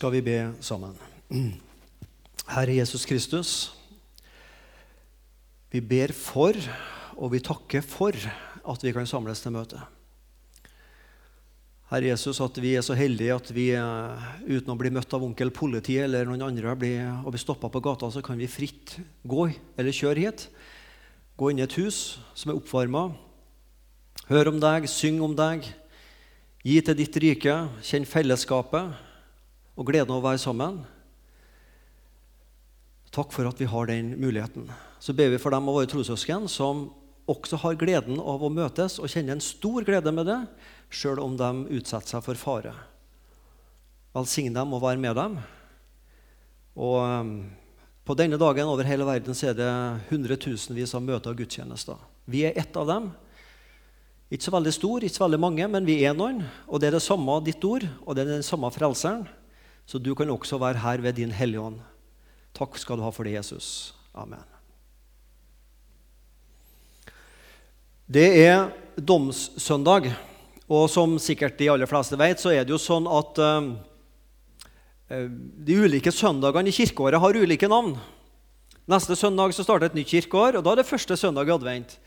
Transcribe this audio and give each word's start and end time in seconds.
skal 0.00 0.14
vi 0.14 0.22
be 0.24 0.36
sammen. 0.64 0.94
Herre 2.54 2.78
Jesus 2.78 3.02
Kristus, 3.04 3.50
vi 5.68 5.82
ber 5.84 6.14
for, 6.16 6.56
og 7.20 7.34
vi 7.34 7.40
takker 7.44 7.84
for 7.84 8.16
at 8.16 8.86
vi 8.86 8.94
kan 8.96 9.04
samles 9.04 9.42
til 9.44 9.52
møte. 9.52 9.76
Herre 11.90 12.14
Jesus, 12.14 12.40
at 12.40 12.56
vi 12.64 12.70
er 12.78 12.86
så 12.86 12.96
heldige 12.96 13.36
at 13.36 13.52
vi 13.52 13.66
eh, 13.76 14.24
uten 14.48 14.72
å 14.72 14.78
bli 14.80 14.94
møtt 14.96 15.12
av 15.12 15.26
onkel 15.26 15.52
politi 15.52 15.98
eller 16.00 16.24
noen 16.24 16.46
andre 16.48 16.72
blir, 16.80 17.04
og 17.20 17.36
bli 17.36 17.42
stoppa 17.44 17.68
på 17.68 17.84
gata, 17.84 18.08
så 18.08 18.24
kan 18.24 18.40
vi 18.40 18.48
fritt 18.48 18.96
gå 19.28 19.50
eller 19.50 19.98
kjøre 20.00 20.24
hit. 20.24 20.46
Gå 21.36 21.52
inn 21.52 21.60
i 21.60 21.66
et 21.66 21.76
hus 21.76 22.22
som 22.32 22.54
er 22.54 22.62
oppvarma. 22.62 23.10
Hør 24.32 24.54
om 24.54 24.64
deg, 24.64 24.88
syng 24.88 25.20
om 25.28 25.36
deg. 25.36 25.68
Gi 26.64 26.80
til 26.88 27.00
ditt 27.04 27.20
rike, 27.20 27.60
kjenn 27.84 28.08
fellesskapet 28.08 29.09
og 29.80 29.88
gleden 29.88 30.12
av 30.12 30.20
å 30.20 30.26
være 30.28 30.42
sammen. 30.42 30.82
Takk 33.10 33.32
for 33.32 33.48
at 33.48 33.58
vi 33.58 33.68
har 33.70 33.88
den 33.88 34.12
muligheten. 34.20 34.68
Så 35.00 35.14
ber 35.16 35.32
vi 35.32 35.40
for 35.40 35.54
dem 35.54 35.68
av 35.70 35.78
våre 35.80 35.88
trossøsken 35.88 36.44
som 36.52 36.90
også 37.30 37.58
har 37.62 37.78
gleden 37.80 38.20
av 38.20 38.42
å 38.44 38.52
møtes 38.52 38.98
og 39.00 39.08
kjenner 39.10 39.36
en 39.36 39.44
stor 39.44 39.86
glede 39.86 40.12
med 40.12 40.28
det, 40.28 40.38
sjøl 40.92 41.22
om 41.22 41.38
de 41.38 41.78
utsetter 41.78 42.12
seg 42.12 42.26
for 42.26 42.38
fare. 42.38 42.74
Velsign 44.14 44.54
dem 44.54 44.76
og 44.76 44.84
vær 44.84 45.00
med 45.00 45.16
dem. 45.16 45.40
Og 46.76 47.00
um, 47.00 47.32
På 48.04 48.16
denne 48.18 48.38
dagen 48.40 48.66
over 48.66 48.86
hele 48.88 49.06
verden 49.06 49.36
så 49.36 49.50
er 49.50 49.58
det 49.58 49.72
hundretusenvis 50.10 50.96
av 50.98 51.04
møter 51.04 51.30
og 51.30 51.40
gudstjenester. 51.40 51.98
Vi 52.26 52.42
er 52.48 52.56
ett 52.58 52.76
av 52.76 52.88
dem. 52.88 53.10
Ikke 54.30 54.48
så 54.48 54.54
veldig 54.54 54.72
stor, 54.74 55.04
ikke 55.04 55.14
så 55.14 55.26
veldig 55.26 55.40
mange, 55.42 55.66
men 55.70 55.86
vi 55.86 56.00
er 56.02 56.16
noen. 56.16 56.40
Og 56.66 56.80
det 56.80 56.90
er 56.90 56.96
det 56.96 57.04
samme 57.04 57.36
ditt 57.46 57.62
ord, 57.66 57.86
og 58.02 58.16
det 58.16 58.24
er 58.24 58.34
den 58.36 58.46
samme 58.46 58.70
frelseren. 58.74 59.28
Så 59.90 59.98
du 59.98 60.12
kan 60.14 60.30
også 60.30 60.60
være 60.62 60.78
her 60.84 61.02
ved 61.02 61.16
din 61.18 61.32
Hellige 61.34 61.64
Ånd. 61.66 61.80
Takk 62.54 62.76
skal 62.78 62.98
du 62.98 63.02
ha 63.02 63.10
for 63.10 63.26
det, 63.26 63.34
Jesus. 63.34 63.90
Amen. 64.14 64.44
Det 68.06 68.26
er 68.44 68.68
domssøndag, 68.94 70.12
og 70.70 70.86
som 70.90 71.16
sikkert 71.18 71.58
de 71.58 71.70
aller 71.72 71.90
fleste 71.90 72.18
vet, 72.18 72.38
så 72.38 72.52
er 72.54 72.62
det 72.66 72.74
jo 72.74 72.78
sånn 72.78 73.06
at 73.10 73.38
uh, 73.42 73.70
de 75.10 75.78
ulike 75.82 76.14
søndagene 76.14 76.70
i 76.70 76.74
kirkeåret 76.74 77.22
har 77.22 77.38
ulike 77.42 77.70
navn. 77.70 77.96
Neste 78.90 79.18
søndag 79.18 79.54
så 79.54 79.66
starter 79.66 79.90
et 79.90 79.98
nytt 79.98 80.10
kirkeår, 80.10 80.58
og 80.58 80.66
da 80.66 80.74
er 80.74 80.82
det 80.82 80.90
første 80.90 81.18
søndag 81.18 81.50
i 81.50 81.54
advent. 81.54 81.98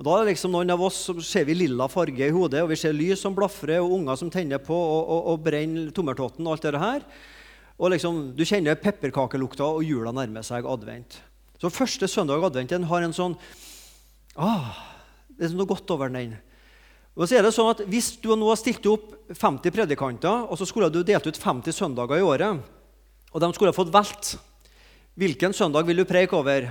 Og 0.00 0.06
da 0.06 0.14
er 0.16 0.22
det 0.24 0.32
liksom 0.32 0.54
Noen 0.54 0.72
av 0.72 0.80
oss 0.80 0.96
så 1.10 1.12
ser 1.20 1.44
vi 1.44 1.58
lilla 1.58 1.84
farge 1.92 2.24
i 2.24 2.32
hodet, 2.32 2.62
og 2.64 2.70
vi 2.70 2.78
ser 2.80 2.96
lys 2.96 3.20
som 3.20 3.34
blafrer, 3.36 3.82
og 3.84 3.98
unger 3.98 4.16
som 4.16 4.30
tenner 4.32 4.62
på 4.64 4.72
og, 4.72 5.02
og, 5.04 5.26
og 5.34 5.42
brenner 5.44 5.90
tommeltotten 5.92 6.46
og 6.46 6.54
alt 6.54 6.64
det 6.64 6.80
her. 6.80 7.04
Og 7.76 7.92
liksom, 7.92 8.30
Du 8.32 8.40
kjenner 8.48 8.80
pepperkakelukta, 8.80 9.68
og 9.68 9.84
jula 9.84 10.14
nærmer 10.16 10.46
seg 10.46 10.64
advent. 10.64 11.20
Så 11.60 11.68
første 11.68 12.08
søndag 12.08 12.40
i 12.40 12.48
advent 12.48 12.72
har 12.88 13.04
en 13.04 13.12
sånn 13.12 13.36
ah, 14.40 14.72
Det 15.28 15.50
er 15.50 15.58
noe 15.58 15.68
godt 15.68 15.92
over 15.92 16.08
den. 16.08 16.38
Og 17.12 17.28
så 17.28 17.36
er 17.36 17.44
det 17.44 17.52
sånn 17.52 17.74
at 17.74 17.84
Hvis 17.84 18.14
du 18.24 18.32
nå 18.32 18.48
har 18.48 18.56
stilt 18.56 18.88
opp 18.88 19.18
50 19.36 19.68
predikanter, 19.68 20.48
og 20.48 20.56
så 20.56 20.64
skulle 20.64 20.88
du 20.88 21.02
delt 21.04 21.28
ut 21.28 21.44
50 21.44 21.76
søndager 21.76 22.16
i 22.16 22.24
året, 22.24 22.64
og 23.30 23.42
de 23.44 23.52
skulle 23.52 23.68
ha 23.68 23.76
fått 23.76 23.92
valgt 23.92 24.38
hvilken 25.20 25.52
søndag 25.52 25.84
vil 25.84 26.00
du 26.00 26.08
preike 26.08 26.32
over, 26.38 26.70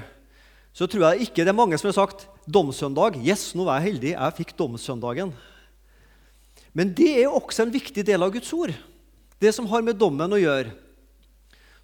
så 0.73 0.88
tror 0.88 1.09
jeg 1.09 1.28
ikke 1.28 1.44
det 1.44 1.52
er 1.52 1.58
mange 1.58 1.78
som 1.80 1.89
har 1.89 1.98
sagt 1.98 2.28
domssøndag. 2.50 3.17
Yes, 3.25 3.52
nå 3.58 3.66
var 3.67 3.80
jeg 3.80 3.94
heldig, 3.94 4.12
jeg 4.16 4.38
fikk 4.38 4.53
domssøndagen. 4.59 5.34
Men 6.78 6.94
det 6.95 7.09
er 7.16 7.25
jo 7.25 7.39
også 7.39 7.66
en 7.66 7.73
viktig 7.73 8.06
del 8.06 8.23
av 8.23 8.31
Guds 8.34 8.52
ord, 8.53 8.73
det 9.42 9.52
som 9.56 9.67
har 9.72 9.84
med 9.86 9.97
dommen 10.00 10.36
å 10.36 10.40
gjøre. 10.40 10.75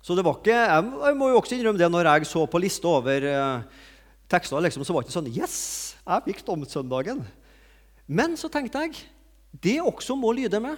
Så 0.05 0.13
det 0.13 0.21
var 0.25 0.37
ikke, 0.37 0.53
Jeg 0.53 1.17
må 1.17 1.31
jo 1.31 1.39
også 1.39 1.55
innrømme 1.57 1.81
det 1.81 1.89
når 1.89 2.05
jeg 2.11 2.27
så 2.29 2.45
på 2.45 2.61
lista 2.61 2.87
over 2.87 3.25
eh, 3.25 3.63
tekster, 4.29 4.61
liksom, 4.61 4.85
så 4.85 4.93
var 4.93 5.01
det 5.01 5.09
ikke 5.09 5.17
sånn 5.17 5.33
Yes, 5.33 5.57
jeg 6.05 6.25
fikk 6.27 6.45
domssøndagen. 6.45 7.23
Men 8.05 8.37
så 8.37 8.51
tenkte 8.53 8.85
jeg 8.85 8.99
det 9.63 9.79
også 9.81 10.17
må 10.19 10.29
lyde 10.35 10.59
med 10.61 10.77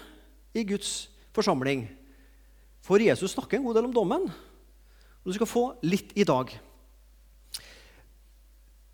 i 0.55 0.63
Guds 0.63 1.09
forsamling. 1.35 1.89
For 2.85 3.03
Jesus 3.03 3.33
snakker 3.35 3.57
en 3.57 3.67
god 3.67 3.75
del 3.75 3.89
om 3.89 3.95
dommen. 3.95 4.29
Og 5.23 5.27
du 5.27 5.35
skal 5.35 5.49
få 5.49 5.65
litt 5.83 6.13
i 6.15 6.23
dag. 6.27 6.53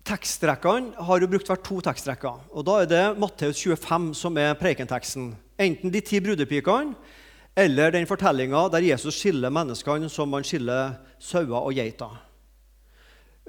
Tekstrekkene 0.04 1.00
har 1.00 1.22
jo 1.22 1.30
brukt 1.32 1.48
hvert 1.48 1.62
to 1.64 1.78
tekstrekker. 1.80 2.40
og 2.52 2.64
Da 2.66 2.82
er 2.82 2.88
det 2.90 3.04
Matteus 3.16 3.56
25 3.56 4.10
som 4.14 4.36
er 4.36 4.52
preikenteksten. 4.52 5.30
Enten 5.56 5.90
de 5.90 6.02
ti 6.04 6.20
brudepikene 6.20 6.92
eller 7.56 7.90
den 7.94 8.04
fortellinga 8.06 8.68
der 8.68 8.84
Jesus 8.84 9.16
skiller 9.16 9.48
menneskene 9.48 10.10
som 10.12 10.28
man 10.28 10.44
skiller 10.44 10.98
sauer 11.18 11.56
og 11.56 11.72
geiter. 11.72 12.20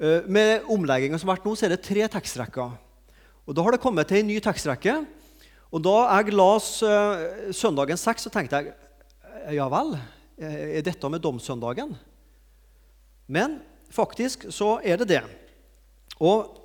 Eh, 0.00 0.24
med 0.24 0.64
omlegginga 0.72 1.18
som 1.18 1.28
har 1.28 1.36
vært 1.36 1.44
nå, 1.44 1.54
så 1.56 1.66
er 1.66 1.76
det 1.76 1.82
tre 1.84 2.08
tekstrekker. 2.08 2.72
Og 3.46 3.54
Da 3.54 3.62
har 3.62 3.72
det 3.72 3.80
kommet 3.80 4.08
til 4.08 4.24
en 4.24 4.26
ny 4.26 4.40
tekstrekke. 4.40 5.04
Og 5.70 5.82
Da 5.84 6.22
jeg 6.22 6.32
las 6.32 6.82
uh, 6.82 7.52
søndagen 7.52 7.96
6, 7.96 8.22
så 8.22 8.30
tenkte 8.30 8.56
jeg 8.56 8.74
ja 9.52 9.68
vel, 9.68 9.98
er 10.38 10.80
dette 10.80 11.08
med 11.10 11.20
domssøndagen? 11.20 11.96
Men 13.28 13.60
faktisk 13.90 14.46
så 14.48 14.80
er 14.82 14.96
det 14.96 15.08
det. 15.08 15.45
Og 16.20 16.62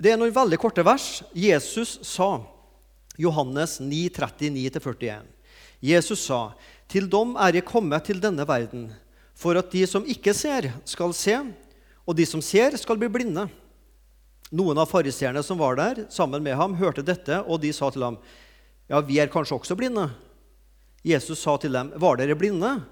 Det 0.00 0.14
er 0.14 0.16
noen 0.16 0.32
veldig 0.32 0.56
korte 0.56 0.80
vers. 0.80 1.20
Jesus 1.36 1.98
sa, 2.08 2.40
Johannes 3.20 3.74
9, 3.84 4.08
39-41 4.16 5.26
Jesus 5.80 6.24
sa, 6.24 6.52
'Til 6.88 7.08
dem 7.08 7.36
er 7.36 7.54
jeg 7.54 7.64
kommet 7.68 8.04
til 8.04 8.20
denne 8.20 8.46
verden, 8.48 8.90
for 9.34 9.56
at 9.56 9.70
de 9.70 9.86
som 9.86 10.04
ikke 10.04 10.32
ser, 10.34 10.72
skal 10.84 11.12
se, 11.12 11.36
og 12.06 12.16
de 12.16 12.26
som 12.26 12.40
ser, 12.40 12.76
skal 12.76 12.96
bli 12.96 13.08
blinde.' 13.08 13.48
Noen 14.50 14.78
av 14.78 14.88
fariseerne 14.88 15.42
som 15.44 15.58
var 15.58 15.76
der 15.76 16.06
sammen 16.10 16.42
med 16.42 16.56
ham, 16.56 16.74
hørte 16.74 17.04
dette, 17.04 17.44
og 17.46 17.60
de 17.60 17.72
sa 17.72 17.90
til 17.90 18.02
ham, 18.02 18.18
'Ja, 18.88 19.00
vi 19.00 19.20
er 19.20 19.28
kanskje 19.28 19.60
også 19.60 19.76
blinde.' 19.76 20.10
Jesus 21.04 21.38
sa 21.40 21.56
til 21.56 21.72
dem, 21.72 21.92
'Var 21.92 22.16
dere 22.16 22.34
blinde? 22.34 22.84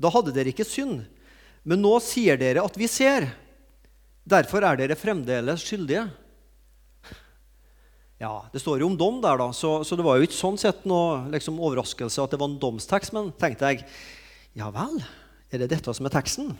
Da 0.00 0.08
hadde 0.08 0.32
dere 0.32 0.54
ikke 0.54 0.64
synd.' 0.64 1.06
Men 1.64 1.82
nå 1.82 2.00
sier 2.02 2.36
dere 2.36 2.64
at 2.64 2.74
vi 2.76 2.86
ser. 2.86 3.28
Derfor 4.22 4.62
er 4.62 4.78
dere 4.78 4.98
fremdeles 4.98 5.64
skyldige. 5.66 6.06
Ja, 8.22 8.44
Det 8.52 8.60
står 8.62 8.78
jo 8.78 8.86
om 8.86 8.96
dom 8.96 9.18
der, 9.22 9.36
da, 9.36 9.48
så, 9.50 9.82
så 9.82 9.96
det 9.98 10.04
var 10.06 10.16
jo 10.16 10.28
ikke 10.28 10.38
sånn 10.38 10.58
sett 10.60 10.84
noe 10.86 11.24
liksom, 11.32 11.58
overraskelse 11.58 12.22
at 12.22 12.30
det 12.30 12.38
var 12.38 12.52
en 12.52 12.60
domstekst. 12.62 13.10
Men 13.16 13.32
tenkte 13.34 13.72
jeg 13.72 13.82
ja 14.54 14.68
vel, 14.70 15.00
er 15.50 15.64
det 15.64 15.72
dette 15.72 15.94
som 15.96 16.06
er 16.06 16.14
teksten? 16.14 16.52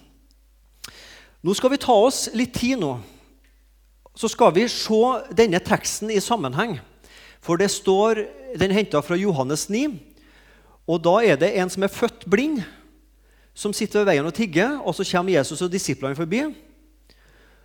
Nå 1.43 1.55
skal 1.55 1.71
vi 1.71 1.79
ta 1.83 1.95
oss 1.95 2.25
litt 2.35 2.55
tid 2.59 2.83
nå. 2.83 2.97
Så 4.19 4.29
skal 4.33 4.51
vi 4.57 4.67
se 4.71 5.03
denne 5.39 5.63
teksten 5.63 6.11
i 6.11 6.19
sammenheng. 6.21 6.81
For 7.43 7.59
det 7.59 7.71
står, 7.71 8.27
Den 8.59 8.71
er 8.71 8.83
henta 8.83 9.01
fra 9.01 9.17
Johannes 9.17 9.69
9. 9.71 9.87
Og 10.91 10.99
da 11.03 11.15
er 11.23 11.39
det 11.39 11.55
en 11.57 11.71
som 11.71 11.83
er 11.87 11.95
født 11.95 12.27
blind, 12.27 12.61
som 13.55 13.73
sitter 13.73 14.03
ved 14.03 14.11
veien 14.11 14.27
og 14.27 14.35
tigger. 14.35 14.81
Og 14.83 14.95
så 14.99 15.07
kommer 15.07 15.33
Jesus 15.39 15.63
og 15.63 15.71
disiplene 15.71 16.19
forbi. 16.19 16.43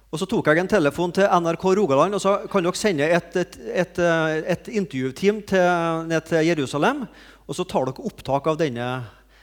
Og 0.07 0.19
Så 0.21 0.27
tok 0.29 0.47
jeg 0.47 0.61
en 0.61 0.69
telefon 0.71 1.11
til 1.11 1.27
NRK 1.27 1.63
Rogaland 1.81 2.15
og 2.15 2.21
så 2.23 2.37
kan 2.47 2.63
dere 2.63 2.79
sende 2.79 3.07
et, 3.11 3.33
et, 3.35 3.57
et, 3.83 3.99
et 4.55 4.69
intervjuteam 4.79 5.41
til, 5.43 6.05
ned 6.07 6.23
til 6.29 6.47
Jerusalem. 6.47 7.03
Og 7.47 7.57
så 7.57 7.65
tar 7.67 7.89
dere 7.89 8.07
opptak 8.07 8.47
av 8.47 8.59
denne 8.59 8.87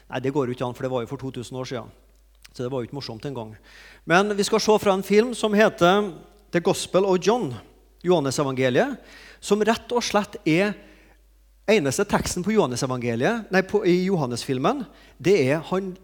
Nei, 0.04 0.20
det 0.20 0.34
går 0.34 0.46
jo 0.46 0.54
ikke 0.54 0.66
an, 0.66 0.74
for 0.76 0.84
det 0.84 0.90
var 0.92 1.02
jo 1.02 1.08
for 1.08 1.20
2000 1.20 1.58
år 1.58 1.68
siden. 1.68 1.92
Så 2.52 2.62
det 2.62 2.68
var 2.70 2.82
jo 2.82 2.86
ikke 2.86 2.96
morsomt 2.98 3.24
engang. 3.24 3.54
Men 4.06 4.34
vi 4.36 4.44
skal 4.46 4.60
se 4.62 4.74
fra 4.78 4.92
en 4.94 5.02
film 5.02 5.32
som 5.34 5.56
heter 5.56 6.10
The 6.52 6.60
Gospel 6.62 7.08
of 7.08 7.18
John, 7.24 7.48
Johannesevangeliet, 8.04 9.00
som 9.40 9.64
rett 9.64 9.94
og 9.96 10.04
slett 10.04 10.36
er 10.44 10.74
eneste 11.72 12.04
teksten 12.06 12.44
på 12.44 12.52
Johannesevangeliet, 12.52 13.48
nei, 13.50 13.64
på, 13.66 13.80
i 13.88 14.04
Johannesfilmen, 14.04 14.84
det 15.16 15.38
er, 15.48 15.64
han, 15.72 15.94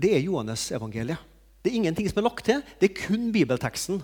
det 0.00 0.16
er 0.16 0.24
Johannesevangeliet. 0.24 1.29
Det 1.60 1.70
er 1.70 1.76
ingenting 1.76 2.08
som 2.08 2.22
er 2.22 2.28
lagt 2.28 2.46
til. 2.48 2.62
Det 2.80 2.90
er 2.90 3.06
kun 3.06 3.28
bibelteksten. 3.32 4.00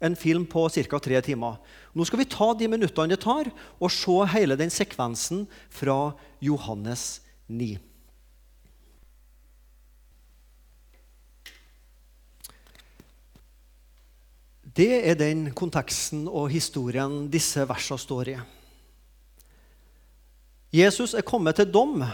En 0.00 0.14
film 0.16 0.46
på 0.46 0.68
ca. 0.70 0.98
tre 1.02 1.20
timer. 1.20 1.58
Nå 1.92 2.04
skal 2.06 2.20
vi 2.20 2.30
ta 2.30 2.52
de 2.54 2.68
minuttene 2.70 3.10
det 3.10 3.20
tar, 3.24 3.50
og 3.80 3.90
se 3.90 4.16
hele 4.32 4.56
den 4.56 4.70
sekvensen 4.70 5.46
fra 5.70 6.14
Johannes 6.40 7.20
9. 7.48 7.76
Det 14.78 14.92
er 15.10 15.16
den 15.18 15.48
konteksten 15.58 16.28
og 16.30 16.52
historien 16.52 17.24
disse 17.32 17.64
versene 17.66 17.98
står 17.98 18.28
i. 18.30 18.38
Jesus 20.78 21.16
er 21.16 21.26
kommet 21.26 21.56
til 21.58 21.66
dom 21.72 22.04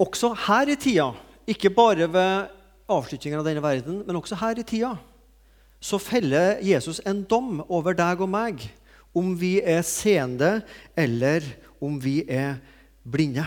også 0.00 0.32
her 0.48 0.72
i 0.72 0.76
tida, 0.80 1.10
ikke 1.46 1.70
bare 1.70 2.08
ved 2.10 2.59
avslutningen 2.90 3.40
av 3.40 3.46
denne 3.46 3.62
verden, 3.64 4.02
men 4.06 4.18
også 4.18 4.38
her 4.40 4.58
i 4.60 4.66
tida, 4.66 4.96
så 5.80 6.00
feller 6.02 6.58
Jesus 6.64 7.00
en 7.08 7.22
dom 7.24 7.62
over 7.68 7.96
deg 7.96 8.20
og 8.20 8.28
meg 8.28 8.66
om 9.16 9.32
vi 9.38 9.58
er 9.64 9.80
seende 9.86 10.60
eller 10.98 11.46
om 11.80 11.96
vi 12.02 12.20
er 12.28 12.60
blinde. 13.02 13.46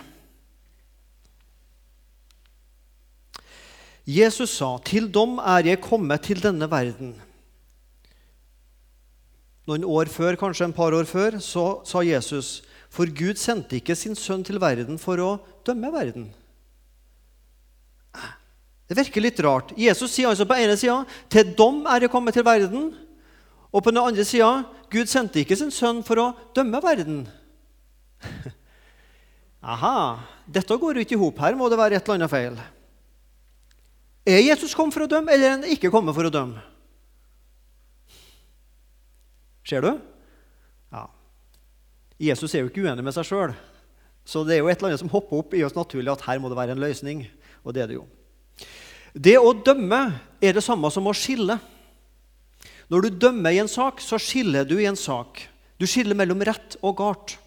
Jesus 4.03 4.57
sa, 4.57 4.77
'Til 4.77 5.07
dom 5.07 5.39
er 5.39 5.63
jeg 5.63 5.81
kommet 5.81 6.21
til 6.21 6.41
denne 6.43 6.67
verden'. 6.67 7.15
Noen 9.63 9.83
år 9.87 10.11
før, 10.11 10.35
kanskje 10.35 10.65
en 10.65 10.75
par 10.75 10.91
år 10.91 11.05
før, 11.07 11.39
så 11.39 11.85
sa 11.87 12.01
Jesus, 12.03 12.63
'For 12.89 13.05
Gud 13.05 13.35
sendte 13.35 13.79
ikke 13.79 13.95
sin 13.95 14.15
sønn 14.15 14.43
til 14.43 14.59
verden 14.59 14.99
for 14.99 15.15
å 15.15 15.39
dømme 15.65 15.87
verden'. 15.87 16.42
Det 18.87 18.97
virker 18.97 19.23
litt 19.23 19.39
rart. 19.43 19.71
Jesus 19.79 20.11
sier 20.11 20.29
altså 20.29 20.45
på 20.47 20.57
ene 20.59 20.75
sida 20.77 21.05
'Til 21.29 21.53
dom 21.55 21.85
er 21.87 22.01
jeg 22.05 22.11
kommet 22.11 22.33
til 22.33 22.43
verden', 22.43 22.93
og 23.71 23.83
på 23.83 23.89
den 23.91 24.03
andre 24.03 24.25
sida 24.25 24.65
'Gud 24.89 25.07
sendte 25.07 25.39
ikke 25.39 25.55
sin 25.55 25.71
sønn 25.71 26.03
for 26.03 26.19
å 26.19 26.33
dømme 26.55 26.81
verden'. 26.83 27.25
Aha, 29.63 30.19
dette 30.45 30.77
går 30.77 30.99
jo 30.99 31.05
ikke 31.05 31.15
i 31.15 31.21
hop. 31.21 31.39
Her 31.39 31.55
må 31.55 31.69
det 31.71 31.79
være 31.79 31.95
et 31.95 32.03
eller 32.03 32.19
annet 32.19 32.29
feil. 32.29 32.59
Er 34.27 34.43
Jesus 34.43 34.75
kommet 34.75 34.93
for 34.95 35.05
å 35.05 35.11
dømme, 35.11 35.31
eller 35.31 35.47
er 35.47 35.55
han 35.57 35.67
ikke 35.67 35.91
kommet 35.91 36.15
for 36.15 36.27
å 36.27 36.31
dømme? 36.31 36.59
Ser 39.67 39.83
du? 39.83 39.93
Ja. 40.91 41.05
Jesus 42.19 42.53
er 42.53 42.63
jo 42.63 42.71
ikke 42.71 42.83
uenig 42.83 43.03
med 43.03 43.15
seg 43.15 43.27
sjøl. 43.27 43.55
Så 44.27 44.43
det 44.47 44.57
er 44.57 44.63
jo 44.63 44.69
et 44.71 44.77
eller 44.79 44.93
annet 44.93 45.03
som 45.03 45.11
hopper 45.11 45.39
opp 45.39 45.55
i 45.55 45.63
oss 45.63 45.75
naturlig 45.75 46.11
at 46.11 46.23
her 46.27 46.39
må 46.39 46.51
det 46.51 46.59
være 46.59 46.75
en 46.75 46.83
løsning. 46.83 47.25
Og 47.63 47.75
det 47.75 47.83
er 47.83 47.91
det 47.91 47.97
jo. 47.99 48.05
Det 49.13 49.37
å 49.37 49.53
dømme 49.53 50.01
er 50.41 50.55
det 50.57 50.63
samme 50.65 50.89
som 50.91 51.05
å 51.07 51.13
skille. 51.15 51.59
Når 52.89 53.05
du 53.05 53.19
dømmer 53.27 53.53
i 53.53 53.61
en 53.61 53.69
sak, 53.69 54.01
så 54.01 54.17
skiller 54.21 54.65
du 54.65 54.79
i 54.81 54.89
en 54.89 54.97
sak. 54.97 55.45
Du 55.77 55.85
skiller 55.89 56.17
mellom 56.17 56.41
rett 56.45 56.77
og 56.81 56.97
galt. 56.97 57.37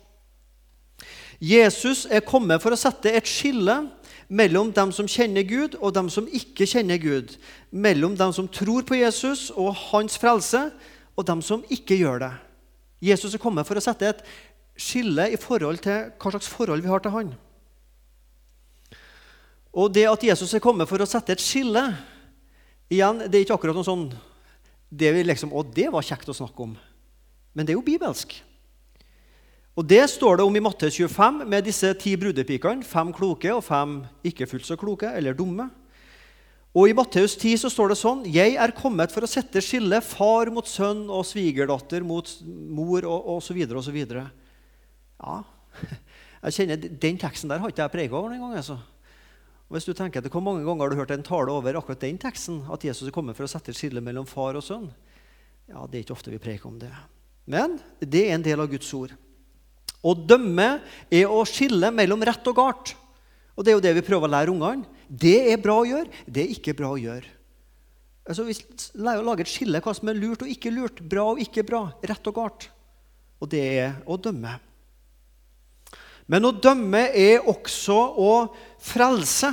Jesus 1.43 2.07
er 2.09 2.25
kommet 2.25 2.63
for 2.63 2.73
å 2.73 2.79
sette 2.81 3.13
et 3.13 3.29
skille 3.29 3.83
mellom 4.29 4.73
dem 4.75 4.93
som 4.95 5.09
kjenner 5.11 5.45
Gud, 5.47 5.77
og 5.83 5.95
dem 5.95 6.09
som 6.11 6.27
ikke 6.27 6.67
kjenner 6.67 6.99
Gud. 7.03 7.37
Mellom 7.71 8.17
dem 8.19 8.33
som 8.35 8.49
tror 8.49 8.87
på 8.87 8.99
Jesus 8.99 9.51
og 9.55 9.75
hans 9.91 10.17
frelse, 10.19 10.69
og 11.17 11.27
dem 11.29 11.43
som 11.45 11.65
ikke 11.73 11.99
gjør 11.99 12.23
det. 12.25 12.33
Jesus 13.12 13.35
er 13.35 13.43
kommet 13.43 13.67
for 13.69 13.77
å 13.77 13.85
sette 13.85 14.09
et 14.09 14.23
skille 14.77 15.29
i 15.33 15.41
forhold 15.41 15.83
til 15.85 16.11
hva 16.21 16.33
slags 16.33 16.49
forhold 16.53 16.85
vi 16.85 16.91
har 16.93 17.05
til 17.05 17.15
han. 17.15 17.35
Og 19.76 19.93
det 19.93 20.06
at 20.08 20.25
Jesus 20.25 20.55
er 20.56 20.64
kommet 20.64 20.88
for 20.88 21.02
å 21.02 21.08
sette 21.08 21.34
et 21.37 21.43
skille 21.43 21.82
igjen, 22.88 23.26
Det 23.28 23.34
er 23.34 23.44
ikke 23.44 23.58
akkurat 23.58 23.76
noe 23.76 23.87
sånn 23.87 24.08
det 24.88 25.11
vi 25.12 25.25
liksom, 25.26 25.52
Å, 25.52 25.64
det 25.67 25.90
var 25.93 26.05
kjekt 26.06 26.28
å 26.31 26.37
snakke 26.37 26.62
om. 26.62 26.76
Men 27.52 27.67
det 27.67 27.75
er 27.75 27.78
jo 27.81 27.84
bibelsk. 27.84 28.37
Og 29.76 29.84
Det 29.84 30.05
står 30.08 30.38
det 30.38 30.46
om 30.46 30.56
i 30.56 30.62
Matte 30.62 30.88
25 30.88 31.43
med 31.44 31.67
disse 31.67 31.90
ti 32.00 32.14
brudepikene. 32.17 32.87
Fem 32.87 33.12
kloke 33.12 33.50
og 33.52 33.64
fem 33.67 33.99
ikke 34.25 34.49
fullt 34.49 34.69
så 34.69 34.78
kloke 34.81 35.11
eller 35.12 35.37
dumme. 35.37 35.69
Og 36.76 36.90
I 36.90 36.96
Matteus 36.96 37.37
10 37.37 37.62
så 37.62 37.70
står 37.73 37.93
det 37.93 37.99
sånn 38.00 38.25
Jeg 38.28 38.56
er 38.61 38.75
kommet 38.76 39.12
for 39.12 39.25
å 39.25 39.31
sette 39.31 39.62
skille 39.64 40.00
far 40.05 40.50
mot 40.52 40.67
sønn 40.69 41.06
og 41.08 41.25
svigerdatter 41.25 42.05
mot 42.05 42.28
mor 42.44 43.05
og 43.08 43.31
osv. 43.38 43.62
osv. 43.81 43.96
Ja, 44.06 45.38
jeg 46.44 46.56
kjenner 46.58 46.84
Den 47.00 47.20
teksten 47.20 47.52
der 47.52 47.62
har 47.62 47.73
ikke 47.73 47.87
jeg 47.87 47.94
preget 47.96 48.17
over 48.17 48.28
noen 48.28 48.44
gang. 48.44 48.61
Altså. 48.61 48.76
Og 49.67 49.77
hvis 49.77 49.89
du 49.89 49.95
tenker 49.95 50.21
etter, 50.21 50.31
Hvor 50.31 50.45
mange 50.45 50.65
ganger 50.65 50.85
har 50.85 50.91
du 50.91 50.97
hørt 50.97 51.11
en 51.11 51.27
tale 51.27 51.51
over 51.51 51.79
akkurat 51.79 52.01
den 52.01 52.19
teksten? 52.19 52.63
At 52.71 52.85
Jesus 52.85 53.09
er 53.09 53.15
kommet 53.15 53.37
for 53.37 53.47
å 53.47 53.51
sette 53.51 53.71
et 53.71 53.79
skille 53.79 54.01
mellom 54.01 54.27
far 54.27 54.55
og 54.55 54.63
sønn? 54.63 54.91
Ja, 55.69 55.87
Det 55.87 55.99
er 55.99 56.05
ikke 56.05 56.15
ofte 56.15 56.31
vi 56.31 56.39
preker 56.39 56.69
om 56.69 56.79
det. 56.79 56.93
Men 57.47 57.81
det 58.01 58.29
er 58.29 58.35
en 58.35 58.43
del 58.43 58.61
av 58.61 58.71
Guds 58.71 58.93
ord. 58.95 59.15
Å 60.07 60.15
dømme 60.15 60.81
er 61.11 61.27
å 61.27 61.43
skille 61.47 61.91
mellom 61.91 62.23
rett 62.23 62.47
og 62.47 62.57
galt. 62.57 62.95
Og 63.57 63.65
det 63.65 63.73
er 63.73 63.77
jo 63.79 63.83
det 63.83 63.95
vi 63.97 64.07
prøver 64.07 64.29
å 64.29 64.35
lære 64.35 64.53
ungene. 64.53 64.87
Det 65.09 65.51
er 65.51 65.59
bra 65.63 65.81
å 65.81 65.87
gjøre, 65.87 66.11
det 66.27 66.45
er 66.45 66.55
ikke 66.55 66.75
bra 66.77 66.93
å 66.93 67.01
gjøre. 67.01 67.27
Altså, 68.27 68.43
vi 68.43 68.57
lærer 68.99 69.23
å 69.23 69.27
lage 69.27 69.45
et 69.47 69.51
skille 69.51 69.81
hva 69.83 69.95
som 69.95 70.11
er 70.11 70.19
lurt 70.19 70.43
og 70.43 70.51
ikke 70.51 70.73
lurt, 70.75 71.01
bra 71.01 71.29
og 71.33 71.43
ikke 71.43 71.62
bra, 71.67 71.85
rett 72.03 72.27
og 72.27 72.35
galt. 72.35 72.69
Og 73.39 73.51
det 73.53 73.62
er 73.62 74.01
å 74.07 74.19
dømme. 74.19 74.57
Men 76.26 76.49
å 76.49 76.55
dømme 76.55 77.06
er 77.14 77.46
også 77.46 77.96
å 78.19 78.32
frelse. 78.82 79.52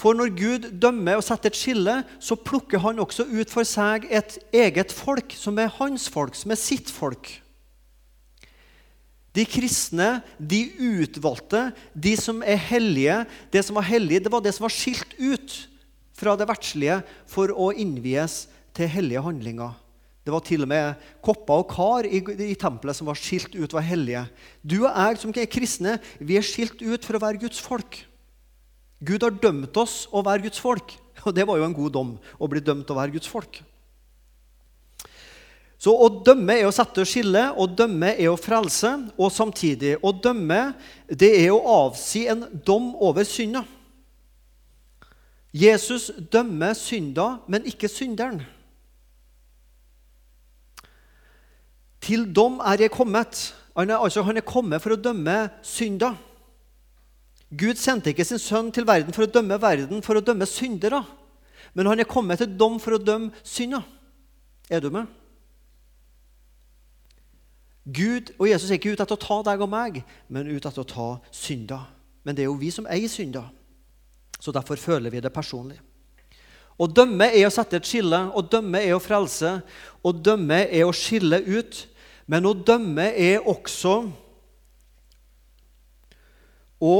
For 0.00 0.16
når 0.16 0.32
Gud 0.38 0.66
dømmer 0.80 1.18
og 1.18 1.26
setter 1.26 1.50
et 1.50 1.58
skille, 1.58 1.98
så 2.22 2.38
plukker 2.38 2.80
han 2.80 3.02
også 3.02 3.26
ut 3.28 3.52
for 3.52 3.68
seg 3.68 4.06
et 4.08 4.38
eget 4.54 4.94
folk, 4.94 5.34
som 5.36 5.58
er 5.60 5.72
hans 5.76 6.06
folk, 6.12 6.38
som 6.38 6.54
er 6.54 6.60
sitt 6.60 6.88
folk. 6.94 7.34
De 9.36 9.44
kristne, 9.46 10.22
de 10.38 10.64
utvalgte, 10.74 11.68
de 11.94 12.16
som 12.18 12.40
er 12.42 12.58
hellige 12.58 13.20
Det 13.52 13.62
som 13.62 13.76
var 13.78 13.86
hellig, 13.86 14.18
det 14.24 14.32
var 14.32 14.42
det 14.42 14.50
som 14.56 14.64
var 14.66 14.74
skilt 14.74 15.12
ut 15.20 15.54
fra 16.18 16.34
det 16.36 16.48
verdslige 16.50 16.98
for 17.30 17.52
å 17.54 17.70
innvies 17.70 18.48
til 18.74 18.90
hellige 18.90 19.22
handlinger. 19.24 19.76
Det 20.20 20.32
var 20.34 20.44
til 20.44 20.66
og 20.66 20.68
med 20.68 21.00
kopper 21.24 21.62
og 21.62 21.70
kar 21.72 22.06
i, 22.06 22.20
i 22.52 22.56
tempelet 22.58 22.96
som 22.98 23.08
var 23.08 23.18
skilt 23.18 23.54
ut 23.56 23.72
var 23.72 23.86
hellige. 23.86 24.26
Du 24.60 24.82
og 24.82 24.92
jeg 24.92 25.20
som 25.22 25.32
er 25.32 25.48
kristne, 25.48 25.96
vi 26.20 26.36
er 26.36 26.44
skilt 26.44 26.82
ut 26.84 27.06
for 27.06 27.16
å 27.16 27.22
være 27.24 27.40
Guds 27.40 27.60
folk. 27.64 28.02
Gud 29.00 29.24
har 29.24 29.32
dømt 29.32 29.76
oss 29.80 30.04
å 30.12 30.20
være 30.24 30.44
Guds 30.44 30.60
folk. 30.60 30.92
Og 31.26 31.32
det 31.36 31.46
var 31.48 31.56
jo 31.56 31.64
en 31.64 31.76
god 31.76 31.92
dom 31.96 32.14
å 32.36 32.48
bli 32.52 32.60
dømt 32.64 32.90
å 32.92 32.96
være 32.96 33.14
Guds 33.16 33.28
folk. 33.28 33.62
Så 35.80 35.94
å 35.96 36.10
dømme 36.20 36.58
er 36.60 36.66
å 36.68 36.74
sette 36.76 37.00
og 37.00 37.08
skille, 37.08 37.46
å 37.56 37.64
dømme 37.64 38.10
er 38.12 38.28
å 38.28 38.36
frelse. 38.36 38.90
Og 39.16 39.32
samtidig 39.32 39.94
å 40.04 40.12
dømme, 40.12 40.74
det 41.08 41.30
er 41.38 41.54
å 41.54 41.62
avsi 41.86 42.26
en 42.28 42.44
dom 42.68 42.90
over 43.00 43.24
synda. 43.24 43.64
Jesus 45.56 46.10
dømmer 46.30 46.76
synda, 46.76 47.38
men 47.48 47.64
ikke 47.66 47.88
synderen. 47.88 48.42
Til 52.10 52.26
dom 52.34 52.58
er 52.66 52.86
jeg 52.86 52.90
kommet. 52.90 53.38
Han 53.76 53.90
er, 53.90 54.02
altså, 54.02 54.24
han 54.26 54.40
er 54.40 54.46
kommet 54.46 54.82
for 54.82 54.96
å 54.96 54.98
dømme 54.98 55.36
synder. 55.62 56.16
Gud 57.50 57.78
sendte 57.78 58.10
ikke 58.10 58.26
sin 58.26 58.40
sønn 58.42 58.70
til 58.74 58.86
verden 58.86 59.14
for 59.14 59.26
å 59.26 59.30
dømme 59.30 59.58
verden, 59.62 60.02
for 60.02 60.18
å 60.18 60.24
dømme 60.24 60.46
syndere. 60.46 61.04
Men 61.74 61.86
han 61.86 62.02
er 62.02 62.10
kommet 62.10 62.42
til 62.42 62.50
dom 62.58 62.80
for 62.82 62.96
å 62.96 63.02
dømme 63.02 63.30
synder. 63.46 63.86
Er 64.70 64.82
du 64.82 64.90
med? 64.94 65.06
Gud 67.86 68.34
og 68.38 68.48
Jesus 68.50 68.70
er 68.70 68.78
ikke 68.78 68.94
ute 68.94 69.06
etter 69.06 69.16
å 69.16 69.22
ta 69.22 69.38
deg 69.50 69.62
og 69.62 69.70
meg, 69.70 70.02
men 70.30 70.50
ute 70.50 70.66
etter 70.66 70.82
å 70.82 70.90
ta 70.90 71.08
synder. 71.34 71.86
Men 72.26 72.36
det 72.36 72.44
er 72.44 72.50
jo 72.50 72.58
vi 72.58 72.72
som 72.74 72.86
eier 72.90 73.10
synder, 73.10 73.46
så 74.38 74.52
derfor 74.54 74.78
føler 74.78 75.14
vi 75.14 75.22
det 75.22 75.32
personlig. 75.34 75.78
Å 76.80 76.86
dømme 76.88 77.26
er 77.36 77.44
å 77.44 77.52
sette 77.52 77.76
et 77.76 77.88
skille, 77.88 78.18
å 78.32 78.40
dømme 78.40 78.80
er 78.80 78.94
å 78.96 79.02
frelse, 79.02 79.58
å 80.00 80.12
dømme 80.16 80.62
er 80.64 80.86
å 80.86 80.94
skille 80.96 81.42
ut. 81.44 81.82
Men 82.30 82.46
å 82.46 82.54
dømme 82.54 83.08
er 83.18 83.42
også 83.48 83.94
å 86.80 86.96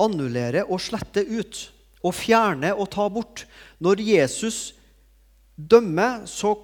annullere 0.00 0.64
og 0.68 0.82
slette 0.82 1.24
ut. 1.26 1.64
Å 2.04 2.12
fjerne 2.12 2.74
og 2.76 2.90
ta 2.92 3.08
bort. 3.10 3.44
Når 3.82 4.02
Jesus 4.04 4.58
dømmer, 5.56 6.24
så 6.28 6.54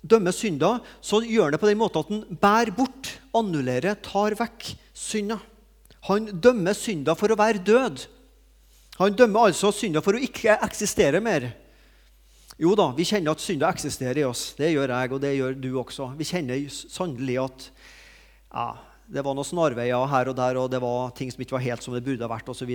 dømmer 0.00 0.34
synda, 0.34 0.78
så 1.00 1.22
gjør 1.24 1.48
han 1.48 1.56
det 1.56 1.60
på 1.62 1.70
den 1.70 1.80
måten 1.80 2.00
at 2.00 2.12
han 2.12 2.40
bærer 2.40 2.74
bort, 2.76 3.14
annullerer, 3.36 3.98
tar 4.04 4.36
vekk 4.38 4.70
synda. 4.96 5.40
Han 6.08 6.28
dømmer 6.40 6.76
synda 6.76 7.16
for 7.18 7.32
å 7.32 7.38
være 7.40 7.64
død. 7.64 8.04
Han 9.00 9.16
dømmer 9.16 9.48
altså 9.48 9.72
synda 9.72 10.02
for 10.04 10.16
å 10.16 10.22
ikke 10.22 10.58
eksistere 10.64 11.20
mer. 11.24 11.50
Jo 12.60 12.74
da, 12.76 12.90
vi 12.92 13.06
kjenner 13.08 13.32
at 13.32 13.40
synda 13.40 13.70
eksisterer 13.72 14.20
i 14.20 14.26
oss. 14.28 14.50
Det 14.58 14.68
gjør 14.68 14.92
jeg, 14.92 15.12
og 15.16 15.20
det 15.22 15.32
gjør 15.36 15.54
du 15.56 15.70
også. 15.80 16.10
Vi 16.18 16.28
kjenner 16.28 16.66
sannelig 16.68 17.38
at 17.40 17.68
ja, 18.50 18.66
det 19.08 19.24
var 19.24 19.36
noen 19.36 19.48
snarveier 19.48 20.10
her 20.12 20.28
og 20.28 20.36
der, 20.36 20.58
og 20.60 20.68
det 20.72 20.82
var 20.82 21.14
ting 21.16 21.32
som 21.32 21.40
ikke 21.40 21.56
var 21.56 21.64
helt 21.64 21.86
som 21.86 21.96
det 21.96 22.04
burde 22.04 22.26
ha 22.26 22.28
vært, 22.30 22.50
osv. 22.52 22.74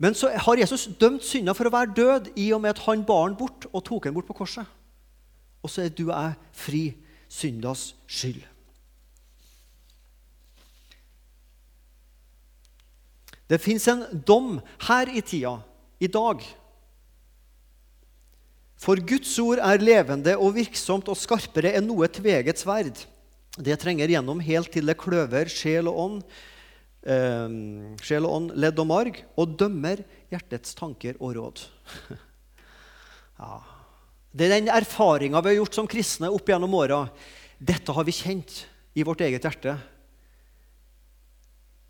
Men 0.00 0.16
så 0.16 0.32
har 0.32 0.62
Jesus 0.62 0.88
dømt 1.00 1.26
synda 1.26 1.52
for 1.54 1.68
å 1.68 1.74
være 1.74 1.92
død 1.98 2.32
i 2.40 2.48
og 2.56 2.64
med 2.64 2.72
at 2.72 2.86
han 2.86 3.04
bar 3.04 3.28
den 3.28 3.36
bort 3.38 3.68
og 3.70 3.84
tok 3.84 4.08
den 4.08 4.16
bort 4.16 4.30
på 4.30 4.38
korset 4.40 4.64
og 5.64 5.70
så 5.72 5.86
er 5.86 5.94
du 5.96 6.10
og 6.10 6.12
jeg 6.12 6.34
fri 6.52 6.82
syndas 7.32 7.94
skyld. 8.06 8.42
Det 13.48 13.60
fins 13.60 13.86
en 13.88 14.04
dom 14.26 14.58
her 14.88 15.08
i 15.08 15.22
tida, 15.24 15.56
i 16.00 16.08
dag. 16.08 16.44
For 18.84 19.00
Guds 19.00 19.32
ord 19.40 19.62
er 19.64 19.80
levende 19.80 20.34
og 20.36 20.58
virksomt 20.58 21.08
og 21.08 21.16
skarpere 21.16 21.72
enn 21.78 21.86
noe 21.88 22.08
tveget 22.12 22.60
sverd. 22.60 22.98
Det 23.56 23.76
trenger 23.80 24.10
gjennom 24.12 24.42
helt 24.44 24.68
til 24.74 24.90
det 24.90 24.98
kløver 25.00 25.48
sjel 25.48 25.88
og 25.88 26.00
ånd, 26.02 26.16
eh, 27.06 27.54
sjel 28.04 28.26
og 28.28 28.34
ånd, 28.36 28.50
ledd 28.60 28.82
og 28.82 28.88
marg, 28.90 29.20
og 29.40 29.54
dømmer 29.56 30.02
hjertets 30.32 30.76
tanker 30.76 31.16
og 31.16 31.32
råd. 31.38 31.62
ja, 33.40 33.56
det 34.34 34.50
er 34.50 34.52
den 34.58 34.68
erfaringa 34.74 35.40
vi 35.40 35.54
har 35.54 35.60
gjort 35.62 35.78
som 35.78 35.88
kristne 35.88 36.28
opp 36.34 36.52
gjennom 36.52 36.76
åra. 36.76 37.06
Dette 37.56 37.94
har 37.94 38.04
vi 38.04 38.12
kjent 38.12 38.66
i 38.92 39.06
vårt 39.06 39.22
eget 39.24 39.46
hjerte. 39.46 39.78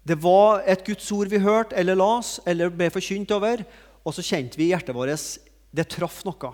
Det 0.05 0.19
var 0.21 0.63
et 0.69 0.85
Guds 0.87 1.09
ord 1.17 1.33
vi 1.33 1.43
hørte 1.43 1.75
eller 1.81 1.99
las 1.99 2.37
eller 2.47 2.71
ble 2.71 2.91
forkynt 2.93 3.33
over, 3.35 3.65
og 4.05 4.15
så 4.15 4.23
kjente 4.23 4.61
vi 4.61 4.69
i 4.69 4.71
hjertet 4.71 4.95
vårt 4.95 5.41
det 5.75 5.89
traff 5.91 6.21
noe. 6.29 6.53